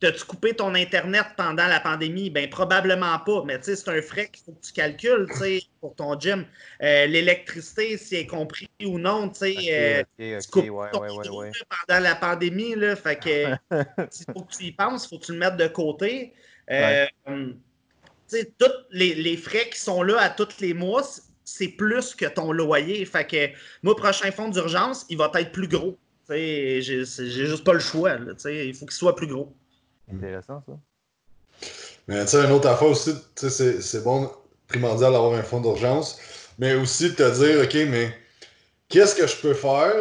[0.01, 2.31] T'as-tu coupé ton Internet pendant la pandémie?
[2.31, 5.27] Ben probablement pas, mais c'est un frais qu'il faut que tu calcules
[5.79, 6.43] pour ton gym.
[6.81, 12.15] Euh, l'électricité, si est compris ou non, tu sais, euh, tu coupes ton pendant la
[12.15, 12.73] pandémie.
[12.73, 13.75] Là, fait que
[14.33, 16.33] faut que tu y penses, il faut que tu le mettes de côté.
[16.71, 21.03] Euh, tous les, les, frais qui sont là à tous les mois,
[21.45, 23.05] c'est plus que ton loyer.
[23.05, 25.95] Fait que mon prochain fonds d'urgence, il va être plus gros.
[26.27, 28.15] J'ai juste pas le choix.
[28.45, 29.53] il faut qu'il soit plus gros.
[30.13, 30.73] Intéressant, ça.
[32.07, 34.29] Mais tu sais, une autre affaire aussi, c'est bon,
[34.67, 36.19] primordial d'avoir un fonds d'urgence,
[36.57, 38.13] mais aussi de te dire, OK, mais
[38.89, 39.93] qu'est-ce que je peux faire,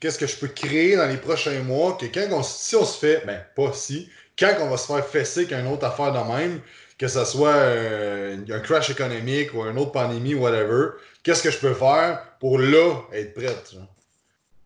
[0.00, 2.98] qu'est-ce que je peux créer dans les prochains mois, que quand on, si on se
[2.98, 4.08] fait, ben pas si,
[4.38, 6.60] quand on va se faire fesser qu'une autre affaire de même,
[6.98, 10.90] que ce soit euh, un crash économique ou une autre pandémie, whatever,
[11.22, 13.70] qu'est-ce que je peux faire pour là être prête?
[13.70, 13.78] Tu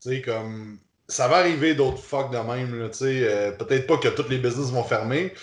[0.00, 0.78] sais, comme
[1.10, 2.88] ça va arriver d'autres fuck de même.
[3.02, 5.34] Euh, Peut-être pas que tous les business vont fermer,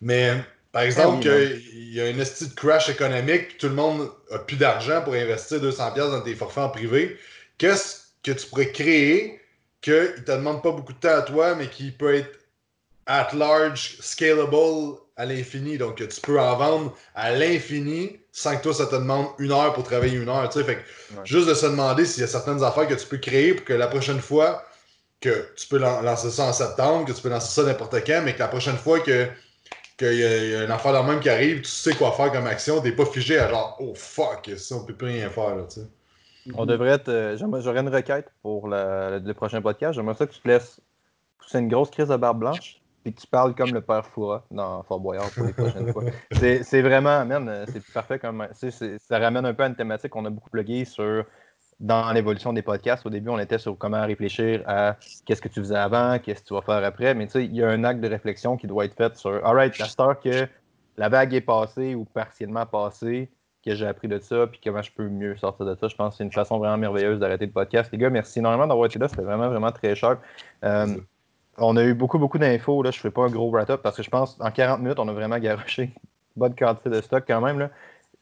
[0.00, 0.32] mais
[0.72, 4.56] par ah exemple, il y a une de crash économique, tout le monde a plus
[4.56, 7.16] d'argent pour investir 200$ dans tes forfaits en privé.
[7.56, 9.40] Qu'est-ce que tu pourrais créer
[9.80, 12.38] qui ne te demande pas beaucoup de temps à toi, mais qui peut être
[13.06, 15.78] at large, scalable à l'infini?
[15.78, 19.72] Donc, tu peux en vendre à l'infini sans que toi, ça te demande une heure
[19.72, 20.52] pour travailler une heure.
[20.52, 20.84] Fait
[21.24, 23.72] Juste de se demander s'il y a certaines affaires que tu peux créer pour que
[23.72, 24.62] la prochaine fois,
[25.20, 28.34] que tu peux lancer ça en septembre, que tu peux lancer ça n'importe quand, mais
[28.34, 29.28] que la prochaine fois que
[29.98, 32.82] qu'il y, a une affaire de même qui arrive, tu sais quoi faire comme action,
[32.82, 35.80] t'es pas figé à genre oh fuck, ça on peut plus rien faire là, tu
[35.80, 35.86] sais.
[36.54, 37.08] On devrait être.
[37.08, 39.94] Euh, j'aurais une requête pour le prochain podcast.
[39.94, 40.80] J'aimerais ça que tu te laisses
[41.46, 44.82] c'est une grosse crise de barbe blanche, puis tu parles comme le père Foura dans
[44.82, 46.04] Fort Boyard pour les prochaines fois.
[46.32, 48.46] C'est vraiment, man, c'est parfait comme.
[48.52, 51.24] Ça ramène un peu à une thématique qu'on a beaucoup plugué sur
[51.80, 53.04] dans l'évolution des podcasts.
[53.06, 56.48] Au début, on était sur comment réfléchir à qu'est-ce que tu faisais avant, qu'est-ce que
[56.48, 57.14] tu vas faire après.
[57.14, 59.44] Mais tu sais, il y a un acte de réflexion qui doit être fait sur
[59.46, 60.48] Alright, la star que
[60.96, 63.30] la vague est passée ou partiellement passée,
[63.64, 65.88] que j'ai appris de ça, puis comment je peux mieux sortir de ça.
[65.88, 67.90] Je pense que c'est une façon vraiment merveilleuse d'arrêter le podcast.
[67.92, 69.08] Les gars, merci énormément d'avoir été là.
[69.08, 70.18] C'était vraiment, vraiment très cher.
[70.64, 70.86] Euh,
[71.58, 72.82] on a eu beaucoup, beaucoup d'infos.
[72.82, 72.90] Là.
[72.90, 75.08] Je ne fais pas un gros wrap-up parce que je pense en 40 minutes, on
[75.08, 75.90] a vraiment garoché
[76.36, 77.58] bonne quantité de stock quand même.
[77.58, 77.70] Là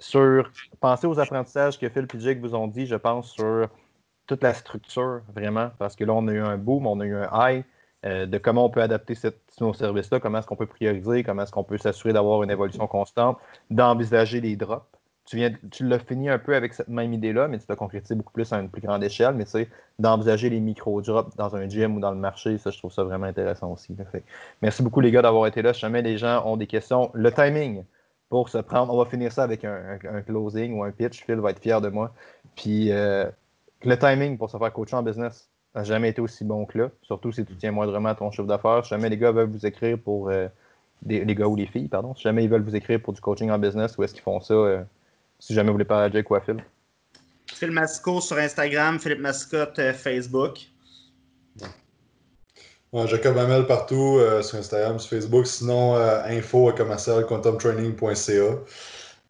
[0.05, 0.51] sur
[0.81, 3.69] penser aux apprentissages que Phil et vous ont dit, je pense, sur
[4.27, 7.15] toute la structure, vraiment, parce que là, on a eu un boom, on a eu
[7.15, 7.65] un high
[8.05, 9.15] euh, de comment on peut adapter
[9.61, 12.87] nos services-là, comment est-ce qu'on peut prioriser, comment est-ce qu'on peut s'assurer d'avoir une évolution
[12.87, 13.39] constante,
[13.71, 14.87] d'envisager les drops.
[15.25, 15.41] Tu,
[15.71, 18.53] tu l'as fini un peu avec cette même idée-là, mais tu l'as concrétisé beaucoup plus
[18.53, 22.01] à une plus grande échelle, mais tu sais, d'envisager les micro-drops dans un gym ou
[22.01, 23.97] dans le marché, ça, je trouve ça vraiment intéressant aussi.
[24.61, 25.73] merci beaucoup, les gars, d'avoir été là.
[25.73, 27.85] Si jamais les gens ont des questions, le timing,
[28.29, 28.93] pour se prendre.
[28.93, 31.25] On va finir ça avec un, closing ou un pitch.
[31.25, 32.13] Phil va être fier de moi.
[32.57, 33.27] Puis euh,
[33.83, 36.91] le timing pour se faire coacher en business n'a jamais été aussi bon que là.
[37.03, 38.85] Surtout si tu tiens moindrement à ton chiffre d'affaires.
[38.85, 40.31] Si jamais les gars veulent vous écrire pour.
[40.31, 40.49] Euh,
[41.07, 42.15] les gars ou les filles, pardon.
[42.15, 44.41] Si jamais ils veulent vous écrire pour du coaching en business, où est-ce qu'ils font
[44.41, 44.55] ça?
[44.55, 44.83] Euh,
[45.39, 46.65] si jamais vous voulez parler à Jake ou à Phil?
[47.47, 50.71] Phil Masco sur Instagram, Philippe Mascotte Facebook.
[53.07, 55.47] Jacob Hamel partout euh, sur Instagram, sur Facebook.
[55.47, 58.59] Sinon, euh, info à commercial quantumtraining.ca.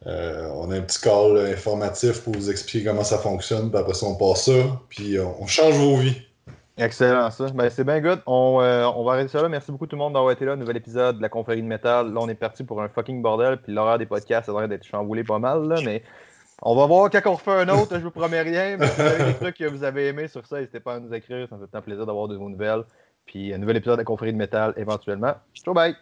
[0.07, 3.71] Euh, on a un petit call informatif pour vous expliquer comment ça fonctionne.
[3.71, 4.79] Puis après ça, on passe ça.
[4.89, 6.21] Puis on change vos vies.
[6.77, 7.47] Excellent, ça.
[7.55, 8.19] Ben, c'est bien good.
[8.27, 9.49] On, va arrêter ça là.
[9.49, 10.55] Merci beaucoup tout le monde d'avoir été là.
[10.55, 12.13] Nouvel épisode de la confrérie de métal.
[12.13, 13.57] Là, on est parti pour un fucking bordel.
[13.57, 15.67] Puis l'horaire des podcasts, ça devrait d'être chamboulé pas mal.
[15.67, 16.03] Là, mais
[16.61, 17.97] on va voir quand on refait un autre.
[17.97, 18.77] je vous promets rien.
[18.77, 20.99] Mais si vous avez des trucs que vous avez aimés sur ça, n'hésitez pas à
[20.99, 21.47] nous écrire.
[21.49, 22.83] Ça me fait un plaisir d'avoir de vos nouvelles.
[23.25, 25.35] Puis un nouvel épisode de la confrérie de métal éventuellement.
[25.53, 25.95] Ciao, bye!